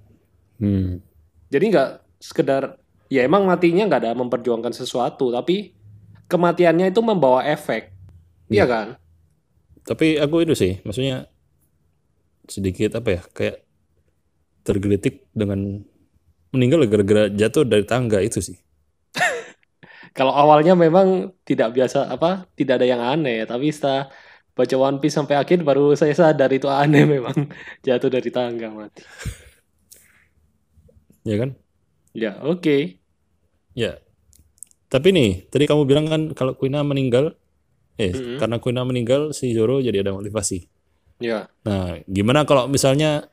Hmm. 0.60 1.04
Jadi 1.52 1.64
nggak 1.72 1.90
sekedar, 2.24 2.80
ya 3.12 3.28
emang 3.28 3.44
matinya 3.44 3.88
nggak 3.88 4.08
ada 4.08 4.12
memperjuangkan 4.16 4.72
sesuatu, 4.72 5.36
tapi 5.36 5.77
kematiannya 6.28 6.92
itu 6.92 7.02
membawa 7.04 7.44
efek. 7.48 7.92
Iya 8.52 8.66
kan? 8.68 8.88
Tapi 9.88 10.20
aku 10.20 10.44
itu 10.44 10.54
sih, 10.56 10.84
maksudnya 10.84 11.28
sedikit 12.48 12.96
apa 13.00 13.10
ya, 13.20 13.22
kayak 13.32 13.58
tergelitik 14.68 15.24
dengan 15.32 15.84
meninggal 16.52 16.84
gara-gara 16.88 17.32
jatuh 17.32 17.64
dari 17.64 17.84
tangga 17.88 18.20
itu 18.20 18.40
sih. 18.44 18.58
Kalau 20.18 20.36
awalnya 20.36 20.76
memang 20.76 21.32
tidak 21.48 21.72
biasa 21.76 22.12
apa, 22.12 22.48
tidak 22.60 22.84
ada 22.84 22.88
yang 22.88 23.00
aneh, 23.04 23.48
tapi 23.48 23.72
setelah 23.72 24.12
baca 24.58 24.76
One 24.76 24.98
Piece 24.98 25.16
sampai 25.16 25.38
akhir 25.38 25.62
baru 25.62 25.94
saya 25.94 26.18
sadar 26.18 26.50
itu 26.52 26.68
aneh 26.68 27.06
memang 27.16 27.48
jatuh 27.86 28.10
dari 28.12 28.30
tangga 28.34 28.68
mati. 28.72 29.04
Ya 31.28 31.36
kan? 31.36 31.60
Ya, 32.16 32.40
oke. 32.40 33.04
Ya. 33.76 34.00
Tapi 34.88 35.12
nih, 35.12 35.30
tadi 35.52 35.68
kamu 35.68 35.84
bilang 35.84 36.08
kan 36.08 36.22
kalau 36.32 36.56
Kuina 36.56 36.80
meninggal, 36.80 37.36
eh 38.00 38.16
Mm-mm. 38.16 38.40
karena 38.40 38.58
Kuina 38.64 38.88
meninggal 38.88 39.36
si 39.36 39.52
Zoro 39.52 39.84
jadi 39.84 40.00
ada 40.00 40.16
motivasi. 40.16 40.64
Ya. 41.20 41.52
Nah, 41.68 42.00
gimana 42.08 42.48
kalau 42.48 42.72
misalnya 42.72 43.28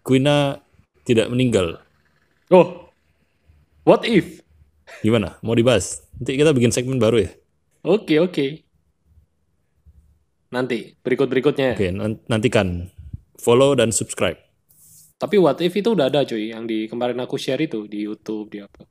Kuina 0.00 0.64
tidak 1.04 1.28
meninggal? 1.28 1.84
Oh. 2.48 2.88
What 3.84 4.08
if? 4.08 4.40
Gimana? 5.04 5.36
Mau 5.44 5.52
dibahas? 5.52 6.00
Nanti 6.16 6.40
kita 6.40 6.56
bikin 6.56 6.72
segmen 6.72 6.96
baru 6.96 7.20
ya. 7.20 7.30
Oke, 7.84 8.16
oke. 8.16 8.64
Nanti 10.48 10.96
berikut-berikutnya. 11.04 11.76
Oke, 11.76 11.92
nan- 11.92 12.24
nantikan. 12.30 12.88
Follow 13.36 13.76
dan 13.76 13.92
subscribe. 13.92 14.40
Tapi 15.20 15.36
what 15.36 15.60
if 15.60 15.76
itu 15.76 15.92
udah 15.92 16.08
ada 16.08 16.24
cuy, 16.24 16.48
yang 16.48 16.64
di 16.64 16.88
kemarin 16.88 17.20
aku 17.20 17.36
share 17.36 17.60
itu 17.60 17.84
di 17.84 18.08
YouTube 18.08 18.48
di 18.48 18.64
apa. 18.64 18.88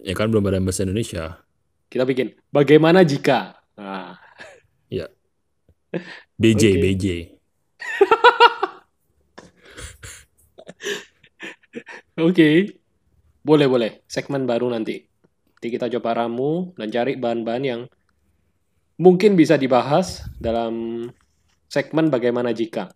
Ya 0.00 0.14
kan 0.16 0.32
belum 0.32 0.44
ada 0.48 0.60
bahasa 0.60 0.84
Indonesia. 0.84 1.40
Kita 1.90 2.06
bikin 2.08 2.32
bagaimana 2.48 3.04
jika. 3.04 3.60
Nah, 3.76 4.16
BJ, 6.40 6.62
Oke. 6.72 6.80
BJ. 6.80 7.04
Oke. 12.20 12.48
Boleh, 13.40 13.66
boleh. 13.68 13.90
Segmen 14.08 14.44
baru 14.48 14.68
nanti. 14.72 15.04
Nanti 15.56 15.68
kita 15.68 15.92
coba 15.98 16.24
ramu 16.24 16.72
dan 16.76 16.88
cari 16.88 17.16
bahan-bahan 17.20 17.64
yang 17.64 17.80
mungkin 18.96 19.36
bisa 19.36 19.56
dibahas 19.60 20.24
dalam 20.40 21.04
segmen 21.68 22.08
bagaimana 22.08 22.52
jika. 22.56 22.88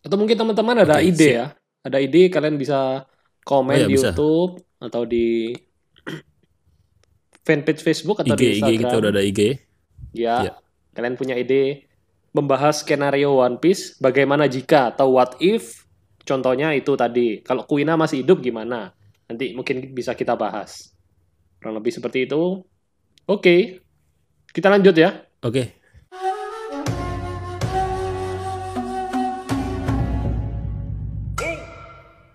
Atau 0.00 0.16
mungkin 0.16 0.36
teman-teman 0.40 0.80
ada 0.84 0.96
Oke, 1.00 1.12
ide 1.12 1.28
siap. 1.36 1.36
ya. 1.36 1.46
Ada 1.84 1.98
ide 2.00 2.28
kalian 2.32 2.56
bisa 2.56 3.04
komen 3.44 3.76
Oh 3.76 3.80
ya, 3.84 3.88
di 3.88 3.96
bisa. 3.96 4.12
YouTube 4.12 4.60
atau 4.80 5.04
di 5.04 5.52
fanpage 7.44 7.84
Facebook 7.84 8.20
atau 8.24 8.34
IG, 8.34 8.40
di 8.40 8.46
IG 8.46 8.56
Instagram. 8.58 8.80
kita 8.80 8.94
udah 8.96 9.10
ada 9.12 9.22
IG. 9.22 9.40
Ya, 10.10 10.36
Iya. 10.42 10.52
kalian 10.96 11.14
punya 11.14 11.34
ide 11.38 11.86
membahas 12.30 12.82
skenario 12.82 13.38
One 13.38 13.58
Piece, 13.58 13.98
bagaimana 13.98 14.46
jika 14.46 14.94
atau 14.94 15.14
what 15.18 15.34
if? 15.42 15.86
Contohnya 16.22 16.70
itu 16.76 16.94
tadi, 16.94 17.42
kalau 17.42 17.66
Kuina 17.66 17.98
masih 17.98 18.22
hidup 18.22 18.38
gimana? 18.38 18.94
Nanti 19.26 19.50
mungkin 19.50 19.90
bisa 19.90 20.14
kita 20.14 20.38
bahas. 20.38 20.94
Kurang 21.58 21.78
lebih 21.82 21.90
seperti 21.90 22.26
itu. 22.30 22.62
Oke, 23.26 23.82
kita 24.50 24.70
lanjut 24.70 24.94
ya. 24.94 25.26
Oke. 25.42 25.79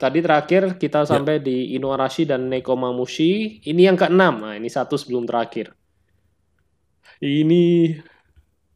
Tadi 0.06 0.22
terakhir 0.22 0.62
Ya. 0.70 0.78
kita 0.78 1.02
sampai 1.02 1.42
di 1.42 1.74
Inuarashi 1.74 2.30
dan 2.30 2.46
Nekomamushi. 2.46 3.58
Ini 3.66 3.90
yang 3.90 3.98
keenam. 3.98 4.38
Nah, 4.38 4.54
ini 4.54 4.70
satu 4.70 5.02
sebelum 5.02 5.26
terakhir. 5.26 5.74
Ini 7.18 7.98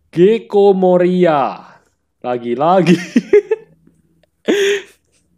Gecko 0.09 0.73
Moria. 0.73 1.69
Lagi-lagi. 2.25 2.97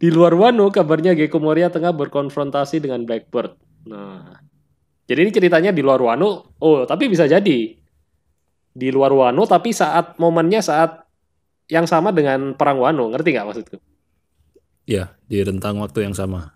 di 0.00 0.08
luar 0.08 0.32
Wano, 0.32 0.72
kabarnya 0.72 1.12
Gecko 1.12 1.44
Moria 1.44 1.68
tengah 1.68 1.92
berkonfrontasi 1.92 2.80
dengan 2.80 3.04
Blackbird. 3.04 3.52
Nah, 3.84 4.32
jadi 5.04 5.28
ini 5.28 5.32
ceritanya 5.36 5.76
di 5.76 5.84
luar 5.84 6.00
Wano. 6.00 6.56
Oh, 6.56 6.88
tapi 6.88 7.12
bisa 7.12 7.28
jadi. 7.28 7.68
Di 8.72 8.88
luar 8.88 9.12
Wano, 9.12 9.44
tapi 9.44 9.76
saat 9.76 10.16
momennya 10.16 10.64
saat 10.64 11.04
yang 11.68 11.84
sama 11.84 12.16
dengan 12.16 12.56
perang 12.56 12.80
Wano. 12.80 13.12
Ngerti 13.12 13.36
nggak 13.36 13.44
maksudku? 13.44 13.91
Ya, 14.92 15.16
di 15.24 15.40
rentang 15.40 15.80
waktu 15.80 16.04
yang 16.04 16.12
sama. 16.12 16.52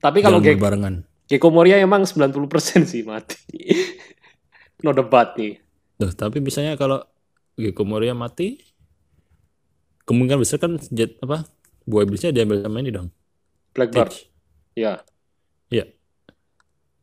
Tapi 0.00 0.24
kalau 0.24 0.40
Jalan 0.40 0.48
Gecko 0.48 0.56
berbarengan. 0.56 0.94
Gecko 1.28 1.48
Moria 1.52 1.76
emang 1.76 2.08
90% 2.08 2.88
sih 2.88 3.04
mati. 3.04 3.36
no 4.84 4.96
debat 4.96 5.36
nih. 5.36 5.60
Loh, 6.00 6.12
tapi 6.16 6.40
misalnya 6.40 6.80
kalau 6.80 7.04
Gecko 7.60 7.84
Moria 7.84 8.16
mati, 8.16 8.56
kemungkinan 10.08 10.40
besar 10.40 10.56
kan 10.56 10.80
jet 10.88 11.20
apa? 11.20 11.44
Buah 11.84 12.08
iblisnya 12.08 12.32
diambil 12.32 12.64
sama 12.64 12.80
ini 12.80 12.90
dong. 12.96 13.12
Blackbird. 13.76 14.24
Ya. 14.72 15.04
Iya. 15.68 15.92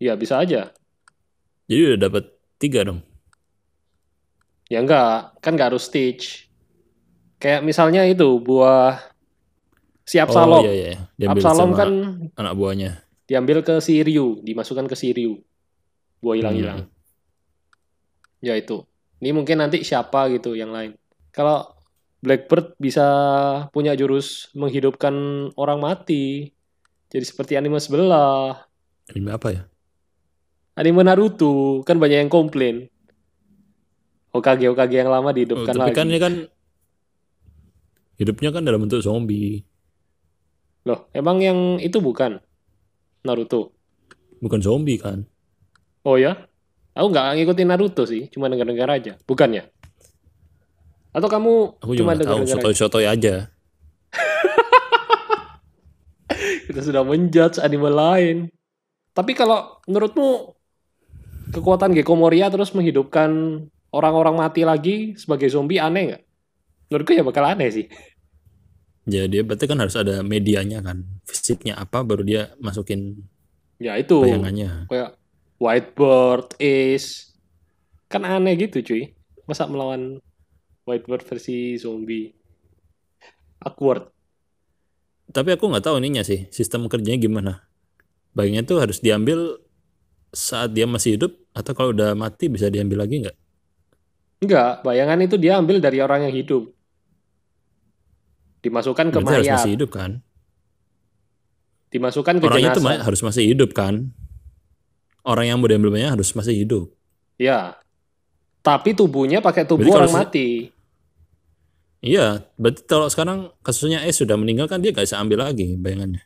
Ya 0.02 0.18
bisa 0.18 0.42
aja. 0.42 0.74
Jadi 1.70 1.82
udah 1.94 2.00
dapat 2.02 2.34
tiga 2.58 2.82
dong. 2.82 3.06
Ya 4.74 4.82
enggak, 4.82 5.38
kan 5.38 5.54
nggak 5.54 5.70
harus 5.70 5.86
Stitch. 5.86 6.50
Kayak 7.38 7.62
misalnya 7.62 8.02
itu 8.10 8.26
buah 8.42 9.13
si 10.04 10.20
Absalom. 10.20 10.62
Oh 10.62 10.66
iya 10.66 10.74
iya. 10.74 10.96
Diambil 11.16 11.42
Absalom 11.42 11.70
sama 11.70 11.78
kan 11.78 11.90
anak 12.36 12.54
buahnya. 12.56 12.92
diambil 13.24 13.64
ke 13.64 13.80
si 13.80 14.04
Ryu, 14.04 14.44
dimasukkan 14.44 14.86
ke 14.86 14.96
si 14.96 15.10
Ryu. 15.10 15.40
Buah 16.20 16.36
hilang-hilang. 16.36 16.86
Hmm. 16.86 16.92
Ya 18.40 18.54
itu. 18.54 18.84
Ini 19.18 19.32
mungkin 19.32 19.64
nanti 19.64 19.82
siapa 19.82 20.28
gitu 20.30 20.54
yang 20.54 20.70
lain. 20.70 21.00
Kalau 21.32 21.72
Blackbird 22.20 22.76
bisa 22.76 23.08
punya 23.72 23.96
jurus 23.96 24.52
menghidupkan 24.54 25.16
orang 25.56 25.80
mati. 25.80 26.52
Jadi 27.08 27.24
seperti 27.24 27.56
anime 27.56 27.80
sebelah. 27.80 28.68
Anime 29.08 29.32
apa 29.32 29.48
ya? 29.52 29.62
Anime 30.76 31.04
Naruto 31.04 31.80
kan 31.84 31.96
banyak 31.96 32.28
yang 32.28 32.32
komplain. 32.32 32.92
Hokage 34.32 34.68
Hokage 34.68 34.98
yang 34.98 35.08
lama 35.08 35.30
Oh, 35.30 35.34
dihidupkan 35.34 35.74
tapi 35.74 35.92
lagi. 35.92 35.96
kan 35.96 36.06
ini 36.10 36.20
kan 36.20 36.34
hidupnya 38.16 38.50
kan 38.50 38.64
dalam 38.64 38.82
bentuk 38.82 39.00
zombie, 39.00 39.62
Loh, 40.84 41.08
emang 41.16 41.40
yang 41.40 41.80
itu 41.80 42.04
bukan 42.04 42.44
Naruto? 43.24 43.72
bukan 44.44 44.60
zombie 44.60 45.00
kan? 45.00 45.24
Oh 46.04 46.20
ya? 46.20 46.36
Aku 46.92 47.08
nggak 47.08 47.40
ngikutin 47.40 47.68
Naruto 47.72 48.04
sih, 48.04 48.28
cuma 48.28 48.52
denger-denger 48.52 48.90
aja. 48.92 49.14
Bukan 49.24 49.56
ya? 49.56 49.64
Atau 51.16 51.32
kamu 51.32 51.80
Aku 51.80 51.96
cuma 51.96 52.14
nggak 52.14 52.28
tahu, 52.28 52.44
sotoy-sotoy 52.44 53.08
aja. 53.08 53.48
Kita 56.68 56.84
sudah 56.84 57.08
menjudge 57.08 57.64
anime 57.64 57.88
lain. 57.88 58.52
Tapi 59.16 59.32
kalau 59.32 59.80
menurutmu 59.88 60.60
kekuatan 61.56 61.96
Gecko 61.96 62.20
Moria 62.20 62.52
terus 62.52 62.76
menghidupkan 62.76 63.64
orang-orang 63.94 64.36
mati 64.36 64.68
lagi 64.68 65.16
sebagai 65.16 65.48
zombie 65.48 65.80
aneh 65.80 66.04
nggak? 66.12 66.24
Menurutku 66.92 67.14
ya 67.16 67.24
bakal 67.24 67.48
aneh 67.48 67.72
sih. 67.72 67.88
Ya 69.04 69.28
dia 69.28 69.44
berarti 69.44 69.68
kan 69.68 69.80
harus 69.84 70.00
ada 70.00 70.24
medianya 70.24 70.80
kan, 70.80 71.04
fisiknya 71.28 71.76
apa 71.76 72.08
baru 72.08 72.24
dia 72.24 72.42
masukin 72.58 73.20
Ya 73.76 74.00
itu. 74.00 74.24
bayangannya. 74.24 74.88
kayak 74.88 75.20
Whitebird, 75.60 76.56
Ace. 76.60 77.36
Kan 78.08 78.24
aneh 78.24 78.56
gitu 78.56 78.80
cuy. 78.80 79.12
Masa 79.44 79.68
melawan 79.68 80.20
Whitebird 80.84 81.24
versi 81.24 81.76
zombie. 81.76 82.32
Awkward. 83.60 84.08
Tapi 85.32 85.56
aku 85.56 85.68
nggak 85.68 85.84
tahu 85.84 86.00
ininya 86.00 86.24
sih, 86.24 86.48
sistem 86.52 86.88
kerjanya 86.88 87.20
gimana. 87.20 87.54
Bayangannya 88.36 88.68
tuh 88.68 88.80
harus 88.84 89.00
diambil 89.00 89.60
saat 90.32 90.74
dia 90.74 90.84
masih 90.84 91.16
hidup 91.16 91.32
atau 91.54 91.72
kalau 91.72 91.94
udah 91.94 92.12
mati 92.18 92.50
bisa 92.50 92.68
diambil 92.68 93.06
lagi 93.06 93.24
nggak? 93.24 93.38
Enggak, 94.44 94.84
bayangan 94.84 95.20
itu 95.24 95.36
dia 95.40 95.56
ambil 95.56 95.80
dari 95.80 96.04
orang 96.04 96.28
yang 96.28 96.36
hidup. 96.36 96.73
Dimasukkan 98.64 99.12
ke 99.12 99.18
Berarti 99.20 99.36
harus 99.36 99.48
mayat. 99.48 99.58
masih 99.60 99.72
hidup 99.76 99.90
kan? 99.92 100.12
Dimasukkan 101.92 102.36
ke 102.40 102.46
Orangnya 102.48 102.72
jenazah. 102.74 102.84
ma- 102.84 103.04
harus 103.04 103.22
masih 103.22 103.44
hidup 103.46 103.70
kan? 103.76 104.10
Orang 105.24 105.46
yang 105.46 105.60
diambil 105.62 105.92
bayangan 105.94 106.20
harus 106.20 106.32
masih 106.34 106.56
hidup. 106.58 106.88
Ya. 107.38 107.78
Tapi 108.64 108.96
tubuhnya 108.96 109.44
pakai 109.44 109.68
tubuh 109.68 109.88
Berarti 109.88 110.00
orang 110.00 110.14
mati. 110.16 110.50
Iya, 112.04 112.44
berarti 112.60 112.84
kalau 112.84 113.08
sekarang 113.08 113.52
kasusnya 113.64 114.04
S 114.04 114.20
sudah 114.20 114.36
meninggal 114.36 114.68
kan 114.68 114.84
dia 114.84 114.92
nggak 114.92 115.08
bisa 115.08 115.20
ambil 115.20 115.44
lagi 115.48 115.76
bayangannya. 115.80 116.24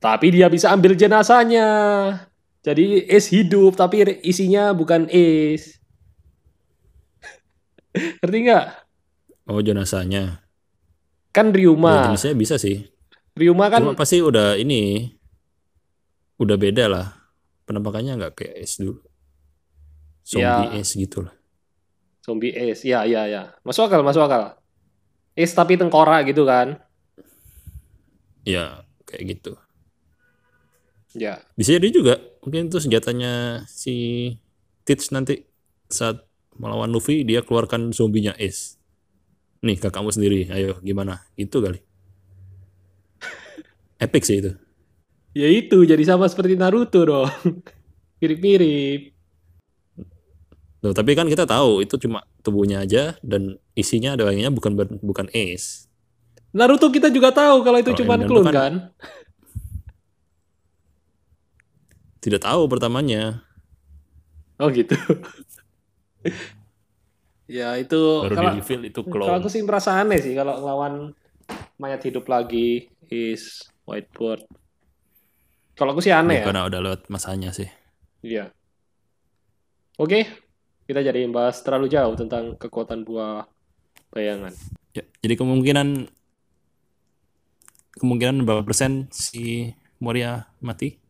Tapi 0.00 0.32
dia 0.32 0.48
bisa 0.48 0.72
ambil 0.72 0.96
jenazahnya. 0.96 1.68
Jadi 2.60 3.04
Ace 3.08 3.28
hidup, 3.32 3.76
tapi 3.76 4.04
isinya 4.20 4.72
bukan 4.72 5.08
Ace. 5.12 5.76
Ngerti 8.20 8.38
nggak? 8.48 8.64
Oh 9.48 9.60
jenazahnya. 9.60 10.40
Kan 11.30 11.50
Ya, 11.50 11.62
Ryuma. 11.62 12.10
jenisnya 12.10 12.34
bisa 12.34 12.58
sih. 12.58 12.90
Ryuma 13.38 13.70
kan 13.70 13.80
Cuma 13.86 13.94
pasti 13.94 14.18
udah 14.18 14.58
ini 14.58 15.06
udah 16.36 16.56
beda 16.58 16.90
lah. 16.90 17.06
Penampakannya 17.64 18.18
nggak 18.18 18.34
kayak 18.34 18.54
S 18.66 18.82
dulu. 18.82 18.98
Zombie 20.26 20.74
Ya. 20.74 20.82
S 20.82 20.94
gitu 20.94 21.26
lah. 21.26 21.34
zombie 22.20 22.52
Ace. 22.52 22.84
Ya, 22.84 23.02
ya, 23.08 23.24
ya. 23.26 23.56
Masuk 23.64 23.88
akal, 23.88 24.04
masuk 24.04 24.22
akal. 24.22 24.58
Ace 25.34 25.54
tapi 25.56 25.78
tengkorak 25.78 26.26
gitu 26.28 26.44
kan. 26.44 26.76
Ya 28.44 28.84
kayak 29.06 29.38
gitu. 29.38 29.52
Ya. 31.14 31.42
Bisa 31.54 31.74
jadi 31.78 31.90
juga 31.90 32.14
mungkin 32.42 32.70
itu 32.70 32.78
senjatanya 32.78 33.64
si 33.66 34.36
Tits 34.82 35.10
nanti 35.10 35.46
saat 35.90 36.22
melawan 36.54 36.90
Luffy 36.90 37.22
dia 37.22 37.42
keluarkan 37.42 37.90
zombinya 37.90 38.34
Ace. 38.36 38.79
Nih 39.60 39.76
kakakmu 39.76 40.08
sendiri, 40.08 40.48
ayo 40.48 40.80
gimana? 40.80 41.20
Itu 41.36 41.60
kali. 41.60 41.84
Epic 44.04 44.24
sih 44.24 44.40
itu. 44.40 44.56
Ya 45.36 45.46
itu, 45.46 45.84
jadi 45.84 46.00
sama 46.02 46.24
seperti 46.26 46.56
Naruto 46.56 47.04
dong. 47.04 47.28
Mirip-mirip. 48.20 49.12
Loh, 50.80 50.96
tapi 50.96 51.12
kan 51.12 51.28
kita 51.28 51.44
tahu 51.44 51.84
itu 51.84 52.00
cuma 52.00 52.24
tubuhnya 52.40 52.80
aja 52.80 53.20
dan 53.20 53.60
isinya 53.76 54.16
ada 54.16 54.24
bayangannya 54.24 54.48
bukan 54.48 54.72
bukan 55.04 55.28
Ace. 55.36 55.84
Naruto 56.56 56.88
kita 56.88 57.12
juga 57.12 57.28
tahu 57.30 57.60
kalau 57.60 57.78
itu 57.78 57.92
cuma 58.00 58.16
tuh 58.16 58.40
kan- 58.48 58.56
kan. 58.56 58.72
Tidak 62.20 62.40
tahu 62.40 62.64
pertamanya. 62.64 63.44
Oh 64.56 64.72
gitu. 64.72 64.96
ya 67.50 67.74
itu 67.74 67.98
Baru 68.22 68.34
kalau 68.38 68.50
di 68.54 68.62
reveal 68.62 68.82
itu 68.86 69.00
kalau 69.02 69.26
aku 69.26 69.50
clone. 69.50 69.54
sih 69.58 69.62
merasa 69.66 69.98
aneh 69.98 70.22
sih 70.22 70.38
kalau 70.38 70.54
ngelawan 70.62 71.10
mayat 71.82 71.98
hidup 72.06 72.30
lagi 72.30 72.86
is 73.10 73.66
Whitebird. 73.90 74.46
Kalau 75.74 75.90
aku 75.96 76.04
sih 76.04 76.14
aneh 76.14 76.44
ya. 76.44 76.46
Karena 76.46 76.70
udah 76.70 76.78
lewat 76.78 77.00
masanya 77.10 77.50
sih. 77.50 77.66
Iya. 78.22 78.54
Oke, 79.98 80.30
kita 80.86 81.02
jadi 81.02 81.26
bahas 81.26 81.58
terlalu 81.66 81.90
jauh 81.90 82.14
tentang 82.14 82.54
kekuatan 82.54 83.02
buah 83.02 83.50
bayangan. 84.14 84.54
Ya, 84.94 85.02
jadi 85.18 85.34
kemungkinan 85.40 86.06
kemungkinan 87.98 88.46
berapa 88.46 88.62
persen 88.62 89.10
si 89.10 89.74
Moria 89.98 90.46
mati? 90.62 91.00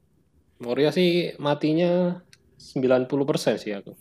Moria 0.62 0.88
sih 0.94 1.36
matinya 1.36 2.20
90% 2.56 3.60
sih 3.60 3.72
aku. 3.76 3.92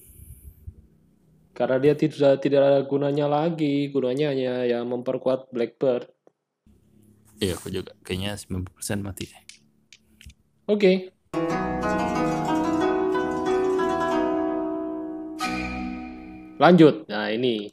Karena 1.60 1.76
dia 1.76 1.92
tidak 1.92 2.40
tidak 2.40 2.62
ada 2.64 2.80
gunanya 2.88 3.28
lagi, 3.28 3.92
gunanya 3.92 4.32
hanya 4.32 4.64
ya 4.64 4.80
memperkuat 4.88 5.52
Blackbird. 5.52 6.08
Iya, 7.44 7.60
aku 7.60 7.68
juga 7.68 7.92
kayaknya 8.00 8.40
90% 8.40 9.04
mati. 9.04 9.28
Oke. 10.72 11.12
Lanjut. 16.64 17.12
Nah, 17.12 17.28
ini 17.28 17.68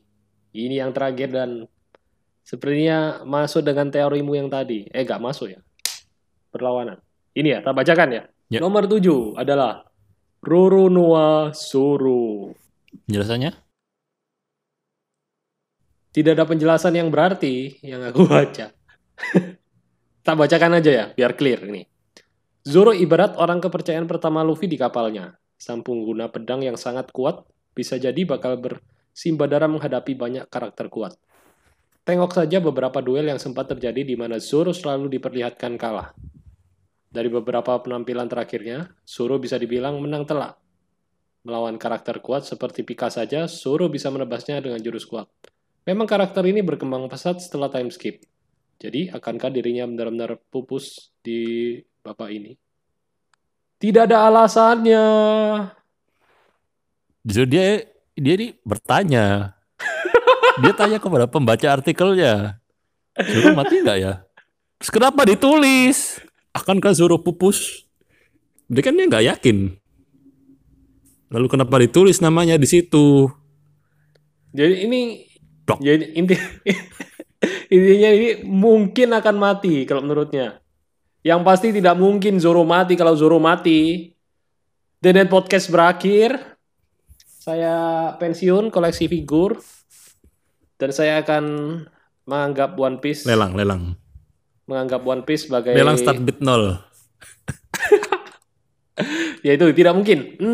ini 0.51 0.74
yang 0.82 0.91
terakhir 0.91 1.30
dan 1.30 1.70
sepertinya 2.43 3.22
masuk 3.22 3.62
dengan 3.62 3.87
teorimu 3.95 4.34
yang 4.34 4.51
tadi. 4.51 4.91
Eh, 4.91 5.07
gak 5.07 5.22
masuk 5.22 5.55
ya. 5.55 5.62
Perlawanan. 6.51 6.99
Ini 7.39 7.49
ya, 7.55 7.59
tak 7.62 7.78
bacakan 7.78 8.09
ya. 8.11 8.22
Ya. 8.51 8.59
Nomor 8.59 8.91
7 8.91 9.39
adalah 9.39 9.87
Roro 10.43 10.91
Noa 10.91 11.55
Soro. 11.55 12.51
Tidak 16.17 16.33
ada 16.33 16.49
penjelasan 16.49 16.97
yang 16.97 17.12
berarti 17.12 17.77
yang 17.85 18.01
aku 18.01 18.25
baca. 18.33 18.73
tak 20.25 20.37
bacakan 20.41 20.81
aja 20.81 20.89
ya, 20.89 21.05
biar 21.12 21.37
clear 21.37 21.61
ini. 21.69 21.85
Zoro 22.64 22.97
ibarat 22.97 23.37
orang 23.37 23.61
kepercayaan 23.61 24.09
pertama 24.09 24.41
Luffy 24.41 24.64
di 24.64 24.81
kapalnya. 24.81 25.37
Sang 25.61 25.85
pengguna 25.85 26.33
pedang 26.33 26.64
yang 26.64 26.81
sangat 26.81 27.12
kuat 27.12 27.45
bisa 27.77 28.01
jadi 28.01 28.17
bakal 28.25 28.57
bersimbadara 28.57 29.69
menghadapi 29.69 30.17
banyak 30.17 30.49
karakter 30.49 30.89
kuat. 30.89 31.21
Tengok 32.09 32.33
saja 32.33 32.64
beberapa 32.64 33.05
duel 33.05 33.29
yang 33.29 33.37
sempat 33.37 33.77
terjadi 33.77 34.01
di 34.01 34.17
mana 34.17 34.41
Zoro 34.41 34.73
selalu 34.73 35.12
diperlihatkan 35.21 35.77
kalah. 35.77 36.17
Dari 37.12 37.29
beberapa 37.29 37.77
penampilan 37.77 38.33
terakhirnya, 38.33 38.89
Zoro 39.05 39.37
bisa 39.37 39.61
dibilang 39.61 40.01
menang 40.01 40.25
telak. 40.25 40.57
Melawan 41.45 41.77
karakter 41.77 42.25
kuat 42.25 42.49
seperti 42.49 42.89
Pika 42.89 43.12
saja, 43.12 43.45
Zoro 43.45 43.93
bisa 43.93 44.09
menebasnya 44.09 44.64
dengan 44.64 44.81
jurus 44.81 45.05
kuat. 45.05 45.29
Memang 45.87 46.11
karakter 46.11 46.43
ini 46.51 46.66
berkembang 46.66 47.07
pesat 47.07 47.39
setelah 47.39 47.70
time 47.70 47.95
skip. 47.95 48.26
Jadi, 48.82 49.07
akankah 49.07 49.55
dirinya 49.55 49.87
benar-benar 49.87 50.34
pupus 50.51 51.14
di 51.22 51.78
bapak 52.03 52.28
ini? 52.34 52.59
Tidak 53.78 54.11
ada 54.11 54.26
alasannya. 54.26 55.07
Justru 57.22 57.47
dia 57.47 57.87
dia 58.18 58.34
ini 58.34 58.59
bertanya. 58.66 59.55
dia 60.62 60.74
tanya 60.74 60.99
kepada 60.99 61.30
pembaca 61.30 61.66
artikelnya. 61.70 62.59
Zoro 63.14 63.55
mati 63.55 63.78
nggak 63.78 63.99
ya? 64.03 64.26
Terus 64.82 64.91
kenapa 64.91 65.22
ditulis? 65.22 66.18
Akankah 66.51 66.99
Zoro 66.99 67.22
pupus? 67.22 67.87
Dia 68.66 68.82
kan 68.82 68.99
dia 68.99 69.07
nggak 69.07 69.26
yakin. 69.39 69.78
Lalu 71.30 71.47
kenapa 71.47 71.78
ditulis 71.78 72.18
namanya 72.18 72.59
di 72.59 72.66
situ? 72.66 73.30
Jadi 74.57 74.89
ini 74.89 75.26
Dok. 75.67 75.83
jadi 75.83 76.14
inti 76.14 76.39
intinya 77.75 78.11
ini 78.14 78.47
mungkin 78.47 79.19
akan 79.19 79.37
mati 79.37 79.83
kalau 79.83 80.07
menurutnya. 80.07 80.62
Yang 81.27 81.41
pasti 81.43 81.69
tidak 81.75 81.99
mungkin 81.99 82.39
Zoro 82.39 82.62
mati 82.62 82.95
kalau 82.95 83.19
Zoro 83.19 83.43
mati. 83.43 84.14
Denet 85.03 85.27
podcast 85.27 85.75
berakhir. 85.75 86.39
Saya 87.19 88.11
pensiun 88.19 88.71
koleksi 88.71 89.11
figur 89.11 89.59
dan 90.79 90.91
saya 90.95 91.23
akan 91.23 91.45
menganggap 92.27 92.75
One 92.75 92.99
Piece 92.99 93.23
Lelang, 93.23 93.55
lelang. 93.55 93.95
menganggap 94.67 95.07
One 95.07 95.23
Piece 95.23 95.47
sebagai 95.47 95.79
Lelang 95.79 95.95
start 95.95 96.19
bid 96.27 96.43
nol. 96.43 96.75
yaitu 99.47 99.71
tidak 99.75 99.95
mungkin 99.95 100.35
0% 100.43 100.47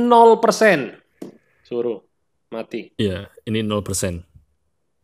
Zoro 1.65 2.05
mati. 2.53 2.93
Iya, 3.01 3.33
ini 3.49 3.65
0%. 3.65 4.32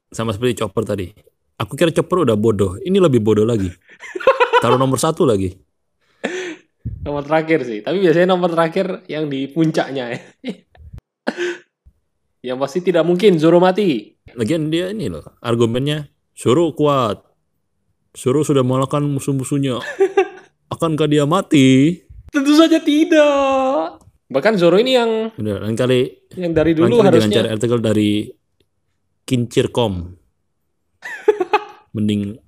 Sama 0.09 0.33
seperti 0.33 0.65
Chopper 0.65 0.85
tadi. 0.85 1.07
Aku 1.59 1.77
kira 1.77 1.93
Chopper 1.93 2.25
udah 2.25 2.37
bodoh. 2.39 2.81
Ini 2.81 2.97
lebih 2.97 3.21
bodoh 3.21 3.45
lagi. 3.45 3.69
Taruh 4.63 4.81
nomor 4.81 4.99
satu 4.99 5.29
lagi. 5.29 5.55
Nomor 7.05 7.25
terakhir 7.25 7.65
sih, 7.65 7.79
tapi 7.81 8.03
biasanya 8.03 8.35
nomor 8.35 8.53
terakhir 8.53 9.07
yang 9.07 9.31
di 9.31 9.49
puncaknya 9.49 10.13
ya. 10.13 10.21
yang 12.53 12.57
pasti 12.61 12.85
tidak 12.85 13.05
mungkin 13.05 13.37
Zoro 13.37 13.61
mati. 13.61 14.17
Lagian 14.35 14.73
dia 14.73 14.93
ini 14.93 15.09
loh, 15.09 15.25
argumennya 15.41 16.11
Zoro 16.35 16.75
kuat. 16.75 17.23
Zoro 18.17 18.43
sudah 18.43 18.67
mengalahkan 18.67 19.05
musuh-musuhnya. 19.05 19.79
Akankah 20.75 21.09
dia 21.09 21.25
mati? 21.25 22.03
Tentu 22.29 22.53
saja 22.57 22.83
tidak. 22.83 24.05
Bahkan 24.29 24.61
Zoro 24.61 24.77
ini 24.77 24.99
yang 24.99 25.33
Udah, 25.33 25.65
lain 25.65 25.77
kali, 25.79 26.29
yang 26.37 26.53
dari 26.53 26.77
dulu 26.77 27.01
harusnya 27.01 27.41
cari 27.41 27.49
artikel 27.49 27.81
dari 27.81 28.29
Kincircom. 29.29 30.17
mending 31.95 32.41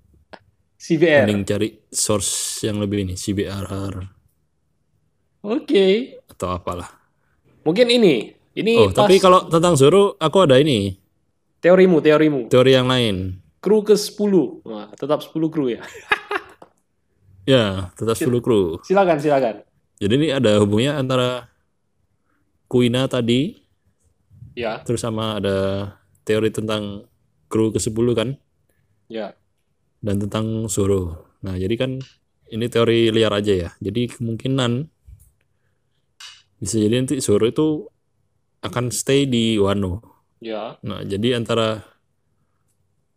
CBR. 0.80 1.28
mending 1.28 1.44
cari 1.44 1.68
source 1.92 2.64
yang 2.64 2.80
lebih 2.80 3.04
ini, 3.04 3.14
CBRR 3.14 3.94
Oke. 5.44 6.16
atau 6.24 6.48
apalah. 6.50 6.88
Mungkin 7.62 7.88
ini. 7.88 8.32
Ini 8.50 8.72
Oh, 8.74 8.88
pas 8.90 9.06
tapi 9.06 9.22
kalau 9.22 9.46
tentang 9.46 9.78
Zoro, 9.78 10.18
aku 10.18 10.42
ada 10.42 10.58
ini, 10.58 10.90
teorimu, 11.62 12.02
teorimu. 12.02 12.40
teori 12.50 12.72
yang 12.74 12.90
lain. 12.90 13.38
Kru 13.62 13.84
ke 13.84 13.94
10. 13.94 14.64
Wah, 14.66 14.90
tetap 14.96 15.20
10 15.22 15.52
kru 15.52 15.68
ya. 15.68 15.84
Ya, 17.48 17.90
tetap 17.96 18.14
10 18.14 18.38
kru. 18.38 18.78
Silakan, 18.84 19.18
silakan. 19.18 19.64
Jadi 19.98 20.12
ini 20.14 20.28
ada 20.30 20.60
hubungannya 20.60 20.92
antara 20.96 21.28
Kuina 22.66 23.04
tadi, 23.06 23.58
Ya, 24.54 24.78
terus 24.82 25.02
sama 25.02 25.38
ada 25.40 25.58
teori 26.30 26.54
tentang 26.54 27.10
kru 27.50 27.74
ke-10 27.74 28.06
kan, 28.14 28.28
ya. 29.10 29.34
dan 29.98 30.22
tentang 30.22 30.70
Zoro. 30.70 31.34
Nah, 31.42 31.58
jadi 31.58 31.74
kan 31.74 31.98
ini 32.54 32.66
teori 32.70 33.10
liar 33.10 33.34
aja 33.34 33.54
ya. 33.54 33.70
Jadi 33.82 34.14
kemungkinan 34.14 34.86
bisa 36.62 36.76
jadi 36.78 36.94
nanti 37.02 37.18
Zoro 37.18 37.50
itu 37.50 37.90
akan 38.62 38.94
stay 38.94 39.26
di 39.26 39.58
Wano. 39.58 40.04
Ya. 40.38 40.78
Nah, 40.86 41.02
jadi 41.02 41.34
antara 41.34 41.82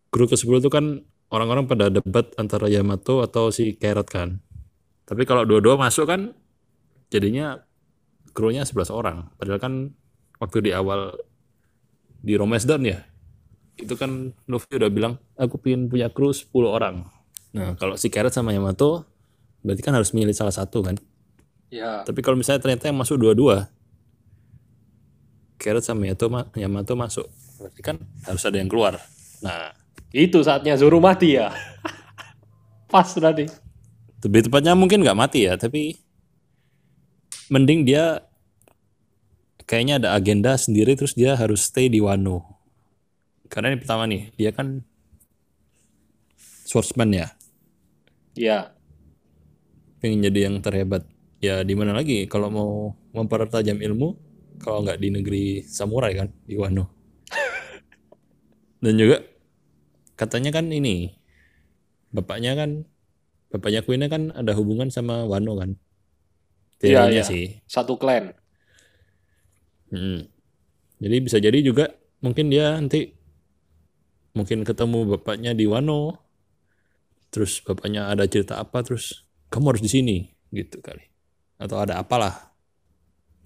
kru 0.09 0.25
ke-10 0.25 0.63
itu 0.63 0.71
kan 0.73 1.05
orang-orang 1.33 1.65
pada 1.65 1.89
debat 1.89 2.29
antara 2.37 2.69
Yamato 2.69 3.25
atau 3.25 3.49
si 3.49 3.73
Carrot 3.75 4.07
kan. 4.09 4.39
Tapi 5.03 5.27
kalau 5.27 5.43
dua-dua 5.43 5.75
masuk 5.75 6.07
kan 6.07 6.31
jadinya 7.11 7.59
krunya 8.31 8.63
11 8.63 8.93
orang. 8.93 9.17
Padahal 9.35 9.59
kan 9.59 9.73
waktu 10.39 10.69
di 10.69 10.71
awal 10.71 11.17
di 12.23 12.33
Romance 12.33 12.63
Dawn 12.63 12.87
ya, 12.87 13.03
itu 13.75 13.93
kan 13.93 14.31
Luffy 14.47 14.79
udah 14.79 14.87
bilang, 14.87 15.13
aku 15.35 15.59
pengen 15.59 15.91
punya 15.91 16.07
kru 16.07 16.31
10 16.31 16.47
orang. 16.65 17.03
Nah, 17.51 17.75
kalau 17.75 17.99
si 17.99 18.07
Carrot 18.07 18.31
sama 18.31 18.55
Yamato, 18.55 19.03
berarti 19.61 19.83
kan 19.83 19.93
harus 19.93 20.15
milih 20.15 20.31
salah 20.31 20.55
satu 20.55 20.81
kan. 20.81 20.95
Ya. 21.67 22.01
Tapi 22.01 22.23
kalau 22.23 22.39
misalnya 22.39 22.63
ternyata 22.63 22.87
yang 22.87 22.97
masuk 22.97 23.19
dua-dua, 23.19 23.67
Carrot 25.57 25.83
sama 25.83 26.03
Yamato, 26.03 26.27
ma- 26.27 26.49
Yamato 26.55 26.93
masuk, 26.95 27.27
berarti 27.59 27.81
kan 27.81 27.95
harus 28.25 28.43
ada 28.43 28.57
yang 28.57 28.67
keluar. 28.67 28.99
Nah, 29.39 29.75
Itu 30.13 30.45
saatnya 30.45 30.77
Zoro 30.77 31.01
mati 31.01 31.33
ya. 31.33 31.49
Pas 32.93 33.09
tadi. 33.09 33.49
lebih 34.23 34.45
tepatnya 34.47 34.71
mungkin 34.77 35.01
nggak 35.03 35.17
mati 35.17 35.49
ya, 35.49 35.57
tapi 35.59 35.97
mending 37.49 37.83
dia 37.83 38.23
kayaknya 39.67 39.99
ada 40.01 40.09
agenda 40.17 40.55
sendiri 40.55 40.95
terus 40.97 41.13
dia 41.15 41.35
harus 41.35 41.65
stay 41.67 41.87
di 41.87 41.99
Wano. 42.03 42.43
Karena 43.51 43.73
ini 43.73 43.77
pertama 43.81 44.03
nih, 44.09 44.33
dia 44.33 44.49
kan 44.49 44.81
swordsman 46.65 47.13
ya, 47.13 47.27
Ya. 48.33 48.73
pengen 50.01 50.25
jadi 50.25 50.49
yang 50.49 50.55
terhebat. 50.63 51.05
Ya 51.43 51.59
di 51.61 51.75
mana 51.75 51.91
lagi 51.91 52.23
kalau 52.31 52.47
mau 52.47 52.71
mempertajam 53.11 53.77
ilmu 53.83 54.15
kalau 54.63 54.79
nggak 54.81 54.99
di 54.99 55.09
negeri 55.11 55.45
samurai 55.67 56.15
kan 56.15 56.29
di 56.47 56.55
Wano. 56.55 56.87
Dan 58.83 58.95
juga 58.99 59.23
katanya 60.19 60.51
kan 60.55 60.71
ini 60.71 61.15
bapaknya 62.11 62.55
kan 62.55 62.83
bapaknya 63.51 63.81
Queen 63.85 64.03
kan 64.07 64.33
ada 64.33 64.51
hubungan 64.55 64.89
sama 64.89 65.23
Wano 65.27 65.55
kan. 65.59 65.75
Iya, 66.83 67.07
Teorinya 67.07 67.23
iya. 67.23 67.27
sih. 67.27 67.43
Satu 67.67 67.95
klan. 67.95 68.35
Mm. 69.93 70.25
Jadi 70.97 71.15
bisa 71.21 71.37
jadi 71.37 71.61
juga 71.61 71.85
mungkin 72.19 72.49
dia 72.49 72.73
nanti 72.73 73.13
mungkin 74.33 74.65
ketemu 74.65 75.17
bapaknya 75.17 75.53
di 75.53 75.69
Wano. 75.69 76.17
terus 77.29 77.61
bapaknya 77.65 78.13
ada 78.13 78.29
cerita 78.29 78.61
apa 78.61 78.85
terus 78.85 79.25
kamu 79.49 79.73
harus 79.73 79.81
di 79.81 79.89
sini 79.89 80.17
gitu 80.53 80.77
kali 80.85 81.01
atau 81.57 81.81
ada 81.81 81.97
apalah 81.97 82.53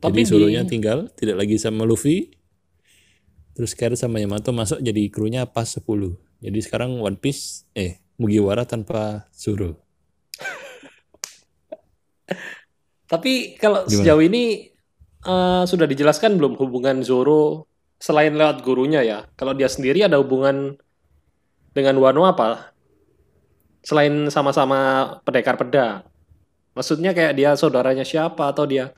Tapi 0.03 0.11
jadi 0.11 0.19
di- 0.23 0.27
Zoro-nya 0.27 0.63
tinggal 0.67 1.07
tidak 1.15 1.39
lagi 1.39 1.55
sama 1.55 1.87
Luffy 1.87 2.35
terus 3.55 3.71
Kaido 3.71 3.95
sama 3.95 4.19
Yamato 4.19 4.51
masuk 4.51 4.83
jadi 4.83 5.07
krunya 5.07 5.47
pas 5.47 5.71
10 5.71 5.87
jadi 6.43 6.59
sekarang 6.59 6.99
One 6.99 7.15
Piece 7.15 7.63
eh 7.79 8.03
Mugiwara 8.19 8.67
tanpa 8.67 9.31
Zoro 9.31 9.79
Tapi 13.07 13.55
kalau 13.55 13.87
Gimana? 13.87 14.03
sejauh 14.03 14.19
ini 14.19 14.67
eh, 15.25 15.63
sudah 15.65 15.85
dijelaskan 15.89 16.37
belum 16.37 16.53
hubungan 16.61 17.01
Zoro 17.05 17.65
selain 17.97 18.33
lewat 18.37 18.61
gurunya 18.65 19.01
ya? 19.01 19.17
Kalau 19.39 19.53
dia 19.57 19.69
sendiri 19.71 20.05
ada 20.05 20.17
hubungan 20.21 20.77
dengan 21.75 21.95
Wano 22.01 22.27
apa? 22.27 22.73
Selain 23.85 24.27
sama-sama 24.33 24.77
pendekar 25.23 25.55
pedang. 25.55 26.03
Maksudnya 26.77 27.11
kayak 27.17 27.33
dia 27.37 27.51
saudaranya 27.57 28.05
siapa 28.05 28.51
atau 28.51 28.65
dia 28.69 28.93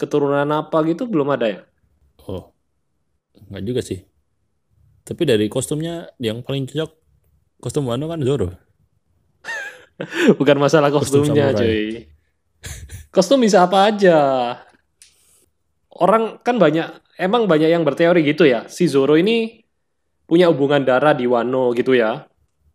keturunan 0.00 0.48
apa 0.50 0.78
gitu 0.88 1.04
belum 1.10 1.28
ada 1.36 1.46
ya? 1.48 1.60
oh 2.28 2.42
nggak 3.50 3.64
juga 3.68 3.80
sih 3.88 4.00
tapi 5.06 5.22
dari 5.24 5.46
kostumnya 5.48 6.12
yang 6.20 6.44
paling 6.44 6.68
cocok 6.68 6.90
kostum 7.62 7.88
Wano 7.88 8.06
kan 8.12 8.20
Zoro 8.26 8.48
Bukan 10.38 10.56
masalah 10.62 10.90
Kostum 10.94 11.22
kostumnya, 11.22 11.50
samurai. 11.52 11.58
cuy. 11.58 12.08
Kostum 13.14 13.40
bisa 13.44 13.64
apa 13.66 13.88
aja. 13.88 14.16
Orang 15.98 16.38
kan 16.40 16.56
banyak, 16.56 16.86
emang 17.18 17.50
banyak 17.50 17.68
yang 17.68 17.82
berteori 17.82 18.22
gitu 18.22 18.46
ya. 18.46 18.70
Si 18.70 18.86
Zoro 18.86 19.18
ini 19.18 19.66
punya 20.24 20.46
hubungan 20.46 20.86
darah 20.86 21.10
di 21.12 21.26
Wano 21.26 21.74
gitu 21.74 21.92
ya. 21.92 22.22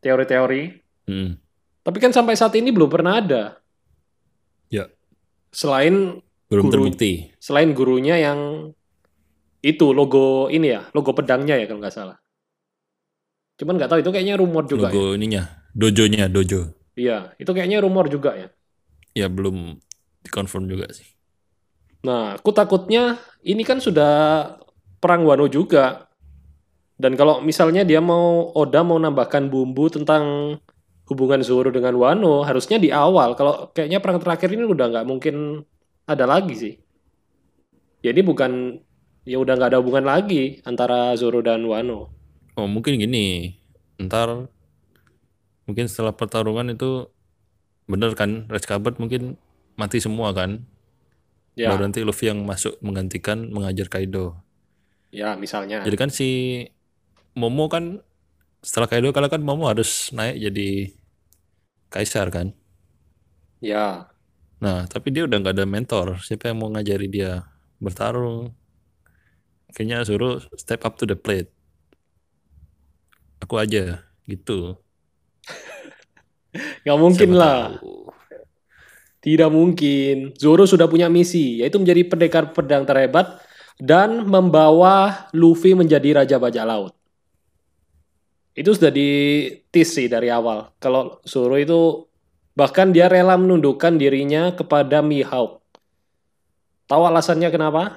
Teori-teori. 0.04 0.64
Hmm. 1.08 1.40
Tapi 1.84 1.98
kan 2.00 2.12
sampai 2.12 2.36
saat 2.36 2.52
ini 2.56 2.72
belum 2.72 2.92
pernah 2.92 3.20
ada. 3.20 3.44
Ya. 4.68 4.92
Selain 5.52 6.20
belum 6.52 6.70
Guru- 6.70 6.74
terbukti 6.92 7.34
selain 7.40 7.74
gurunya 7.74 8.14
yang 8.16 8.70
itu 9.60 9.90
logo 9.90 10.52
ini 10.52 10.70
ya, 10.70 10.86
logo 10.92 11.16
pedangnya 11.16 11.56
ya 11.56 11.66
kalau 11.66 11.80
nggak 11.82 11.96
salah. 11.96 12.18
Cuman 13.56 13.80
nggak 13.80 13.90
tahu 13.90 14.00
itu 14.02 14.12
kayaknya 14.12 14.36
rumor 14.36 14.66
juga 14.66 14.90
ya. 14.90 14.94
logo 14.94 15.14
ininya 15.14 15.44
dojonya 15.72 16.26
dojo 16.28 16.74
Iya, 16.94 17.34
itu 17.42 17.50
kayaknya 17.50 17.82
rumor 17.82 18.06
juga 18.06 18.38
ya. 18.38 18.48
ya 19.14 19.30
belum 19.30 19.78
dikonfirm 20.26 20.66
juga 20.66 20.90
sih 20.90 21.06
Nah, 22.04 22.36
aku 22.36 22.52
takutnya 22.52 23.20
ini 23.44 23.64
kan 23.64 23.80
sudah 23.80 24.14
perang 25.00 25.24
Wano 25.24 25.48
juga. 25.48 26.08
Dan 27.00 27.18
kalau 27.20 27.42
misalnya 27.42 27.84
dia 27.84 28.00
mau 28.00 28.54
Oda 28.54 28.84
mau 28.86 29.00
nambahkan 29.00 29.50
bumbu 29.50 29.90
tentang 29.92 30.56
hubungan 31.08 31.44
Zoro 31.44 31.72
dengan 31.72 31.96
Wano, 32.00 32.44
harusnya 32.48 32.80
di 32.80 32.92
awal. 32.92 33.36
Kalau 33.36 33.72
kayaknya 33.76 34.00
perang 34.00 34.20
terakhir 34.24 34.52
ini 34.52 34.64
udah 34.68 34.88
nggak 34.92 35.08
mungkin 35.08 35.66
ada 36.08 36.24
lagi 36.28 36.54
sih. 36.56 36.74
Jadi 38.04 38.20
bukan 38.20 38.80
ya 39.24 39.40
udah 39.40 39.56
nggak 39.56 39.72
ada 39.72 39.80
hubungan 39.80 40.04
lagi 40.04 40.60
antara 40.68 41.16
Zoro 41.16 41.40
dan 41.40 41.64
Wano. 41.64 42.12
oh 42.54 42.68
mungkin 42.70 43.00
gini 43.00 43.58
ntar 43.98 44.52
mungkin 45.66 45.88
setelah 45.88 46.14
pertarungan 46.14 46.76
itu 46.76 47.08
bener 47.88 48.14
kan 48.14 48.46
Red 48.52 48.68
Cabot 48.68 49.00
mungkin 49.00 49.40
mati 49.80 49.98
semua 50.04 50.36
kan 50.36 50.68
Ya, 51.56 51.70
baru 51.70 51.82
nanti 51.88 52.00
Luffy 52.08 52.26
yang 52.32 52.40
masuk 52.52 52.74
menggantikan 52.86 53.38
mengajar 53.56 53.88
Kaido 53.94 54.26
ya 55.12 55.36
misalnya. 55.40 55.80
jadi 55.84 55.96
kan 56.00 56.10
si 56.12 56.24
Momo 57.38 57.66
kan 57.74 57.84
setelah 58.66 58.88
Kaido 58.92 59.10
kalah 59.16 59.32
kan 59.34 59.42
Momo 59.48 59.66
harus 59.72 60.12
naik 60.18 60.36
jadi 60.46 60.70
kaisar 61.94 62.28
kan 62.36 62.48
Ya, 63.62 64.12
Nah, 64.64 64.80
tapi 64.94 65.08
dia 65.14 65.24
udah 65.28 65.38
nggak 65.42 65.56
ada 65.60 65.66
mentor. 65.76 66.08
Siapa 66.26 66.44
yang 66.50 66.58
mau 66.62 66.70
ngajari 66.74 67.06
dia 67.16 67.32
bertarung? 67.84 68.42
Kayaknya 69.76 69.98
suruh 70.08 70.34
step 70.62 70.82
up 70.88 70.94
to 71.00 71.04
the 71.10 71.18
plate. 71.26 71.50
Aku 73.44 73.56
aja, 73.64 74.02
gitu. 74.32 74.52
nggak 76.84 76.98
mungkin 77.04 77.30
Siapa 77.30 77.36
lah. 77.40 77.84
tahu. 77.84 78.03
Tidak 79.24 79.48
mungkin. 79.48 80.36
Zoro 80.36 80.68
sudah 80.68 80.92
punya 80.92 81.08
misi, 81.08 81.64
yaitu 81.64 81.80
menjadi 81.80 82.04
pendekar 82.04 82.52
pedang 82.52 82.84
terhebat 82.84 83.40
dan 83.80 84.28
membawa 84.28 85.32
Luffy 85.32 85.72
menjadi 85.72 86.20
raja 86.20 86.36
bajak 86.36 86.66
laut. 86.68 86.94
Itu 88.52 88.76
sudah 88.76 88.92
ditis 88.92 89.96
sih 89.96 90.12
dari 90.12 90.28
awal. 90.28 90.76
Kalau 90.78 91.24
Zoro 91.24 91.56
itu 91.56 92.06
bahkan 92.54 92.92
dia 92.92 93.08
rela 93.08 93.40
menundukkan 93.40 93.96
dirinya 93.96 94.52
kepada 94.54 95.00
Mihawk. 95.00 95.64
Tahu 96.92 97.02
alasannya 97.08 97.48
kenapa? 97.48 97.96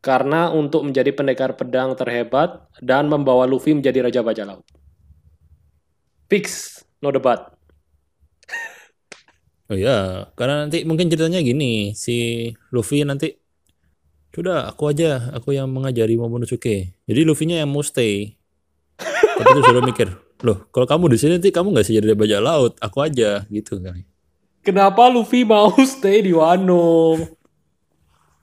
Karena 0.00 0.48
untuk 0.48 0.88
menjadi 0.88 1.12
pendekar 1.12 1.54
pedang 1.60 1.92
terhebat 1.92 2.64
dan 2.80 3.12
membawa 3.12 3.44
Luffy 3.44 3.76
menjadi 3.76 4.08
raja 4.08 4.24
bajak 4.24 4.48
laut. 4.48 4.64
Fix, 6.32 6.80
no 7.04 7.12
debat. 7.12 7.59
Oh 9.70 9.78
ya, 9.78 10.26
karena 10.34 10.66
nanti 10.66 10.82
mungkin 10.82 11.06
ceritanya 11.06 11.38
gini, 11.38 11.94
si 11.94 12.50
Luffy 12.74 13.06
nanti 13.06 13.30
sudah 14.34 14.66
aku 14.66 14.90
aja, 14.90 15.30
aku 15.30 15.54
yang 15.54 15.70
mengajari 15.70 16.18
Momonosuke. 16.18 16.90
Jadi 17.06 17.20
Luffy-nya 17.22 17.62
yang 17.62 17.70
mau 17.70 17.86
stay. 17.86 18.34
Tapi 18.98 19.46
tuh 19.46 19.62
suruh 19.62 19.86
mikir, 19.86 20.10
loh 20.42 20.66
kalau 20.74 20.90
kamu 20.90 21.14
di 21.14 21.16
sini 21.22 21.38
nanti 21.38 21.54
kamu 21.54 21.70
nggak 21.70 21.86
bisa 21.86 21.94
jadi 22.02 22.18
bajak 22.18 22.40
laut, 22.42 22.72
aku 22.82 22.98
aja 22.98 23.46
gitu 23.46 23.78
kali. 23.78 24.02
Kenapa 24.66 25.06
Luffy 25.06 25.46
mau 25.50 25.70
stay 25.86 26.26
di 26.26 26.34
Wano? 26.34 27.14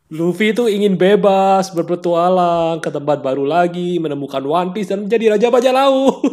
Luffy 0.07 0.55
itu 0.55 0.71
ingin 0.71 0.95
bebas, 0.95 1.75
berpetualang 1.75 2.79
ke 2.79 2.87
tempat 2.87 3.19
baru 3.19 3.43
lagi, 3.43 3.99
menemukan 3.99 4.39
One 4.47 4.71
Piece 4.71 4.95
dan 4.95 5.03
menjadi 5.03 5.35
raja 5.35 5.51
bajak 5.51 5.75
laut. 5.75 6.23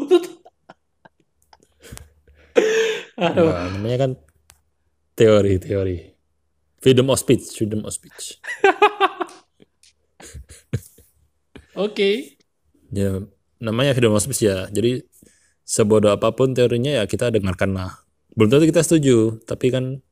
Aduh, 3.18 3.50
Wah, 3.50 3.74
namanya 3.74 3.98
kan 3.98 4.10
teori, 5.14 5.62
teori. 5.62 5.98
Freedom 6.82 7.08
of 7.08 7.16
speech, 7.16 7.56
freedom 7.56 7.86
of 7.86 7.94
speech. 7.94 8.36
oke. 11.84 12.10
Ya, 12.92 13.24
namanya 13.62 13.96
freedom 13.96 14.12
of 14.12 14.20
speech 14.20 14.44
ya. 14.44 14.68
Jadi 14.68 15.00
sebodoh 15.64 16.12
apa 16.12 16.34
pun 16.36 16.52
teorinya 16.52 17.00
ya 17.00 17.08
kita 17.08 17.32
dengarkan 17.32 17.72
lah. 17.72 18.04
Belum 18.36 18.52
tentu 18.52 18.68
kita 18.68 18.84
setuju, 18.84 19.40
tapi 19.48 19.72
kan 19.72 20.04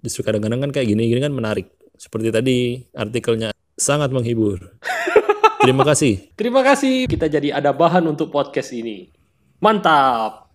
justru 0.00 0.24
kadang-kadang 0.24 0.64
kan 0.64 0.70
kayak 0.72 0.88
gini-gini 0.94 1.20
kan 1.20 1.34
menarik. 1.34 1.68
Seperti 1.98 2.32
tadi 2.32 2.80
artikelnya 2.94 3.52
sangat 3.76 4.14
menghibur. 4.14 4.78
Terima 5.66 5.82
kasih. 5.82 6.30
Terima 6.38 6.62
kasih. 6.62 7.10
Kita 7.10 7.26
jadi 7.26 7.58
ada 7.58 7.74
bahan 7.74 8.06
untuk 8.06 8.30
podcast 8.30 8.70
ini. 8.70 9.10
Mantap. 9.58 10.46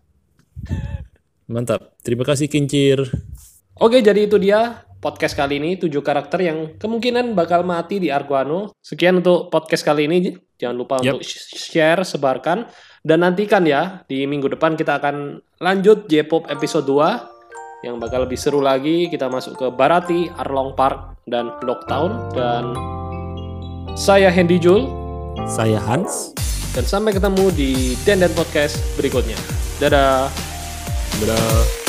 Mantap. 1.52 2.00
Terima 2.00 2.24
kasih 2.24 2.48
Kincir. 2.48 3.04
Oke, 3.82 3.98
jadi 4.06 4.30
itu 4.30 4.38
dia 4.38 4.86
podcast 5.02 5.34
kali 5.34 5.58
ini. 5.58 5.74
Tujuh 5.74 6.06
karakter 6.06 6.46
yang 6.46 6.78
kemungkinan 6.78 7.34
bakal 7.34 7.66
mati 7.66 7.98
di 7.98 8.14
Arguano. 8.14 8.78
Sekian 8.78 9.26
untuk 9.26 9.50
podcast 9.50 9.82
kali 9.82 10.06
ini. 10.06 10.38
Jangan 10.62 10.76
lupa 10.78 11.02
Yap. 11.02 11.18
untuk 11.18 11.26
share, 11.26 12.06
sebarkan. 12.06 12.70
Dan 13.02 13.26
nantikan 13.26 13.66
ya, 13.66 14.06
di 14.06 14.30
minggu 14.30 14.54
depan 14.54 14.78
kita 14.78 15.02
akan 15.02 15.42
lanjut 15.58 16.06
J-Pop 16.06 16.46
episode 16.54 16.86
2. 16.86 17.90
Yang 17.90 17.96
bakal 17.98 18.30
lebih 18.30 18.38
seru 18.38 18.62
lagi. 18.62 19.10
Kita 19.10 19.26
masuk 19.34 19.58
ke 19.58 19.68
Barati, 19.74 20.30
Arlong 20.30 20.78
Park, 20.78 21.26
dan 21.26 21.50
Lockdown. 21.66 22.38
Dan 22.38 22.78
saya 23.98 24.30
Hendy 24.30 24.62
Jul. 24.62 24.86
Saya 25.50 25.82
Hans. 25.82 26.38
Dan 26.78 26.86
sampai 26.86 27.18
ketemu 27.18 27.50
di 27.50 27.98
Denden 28.06 28.30
Podcast 28.38 28.78
berikutnya. 28.94 29.42
Dadah. 29.82 30.30
Dadah. 31.18 31.81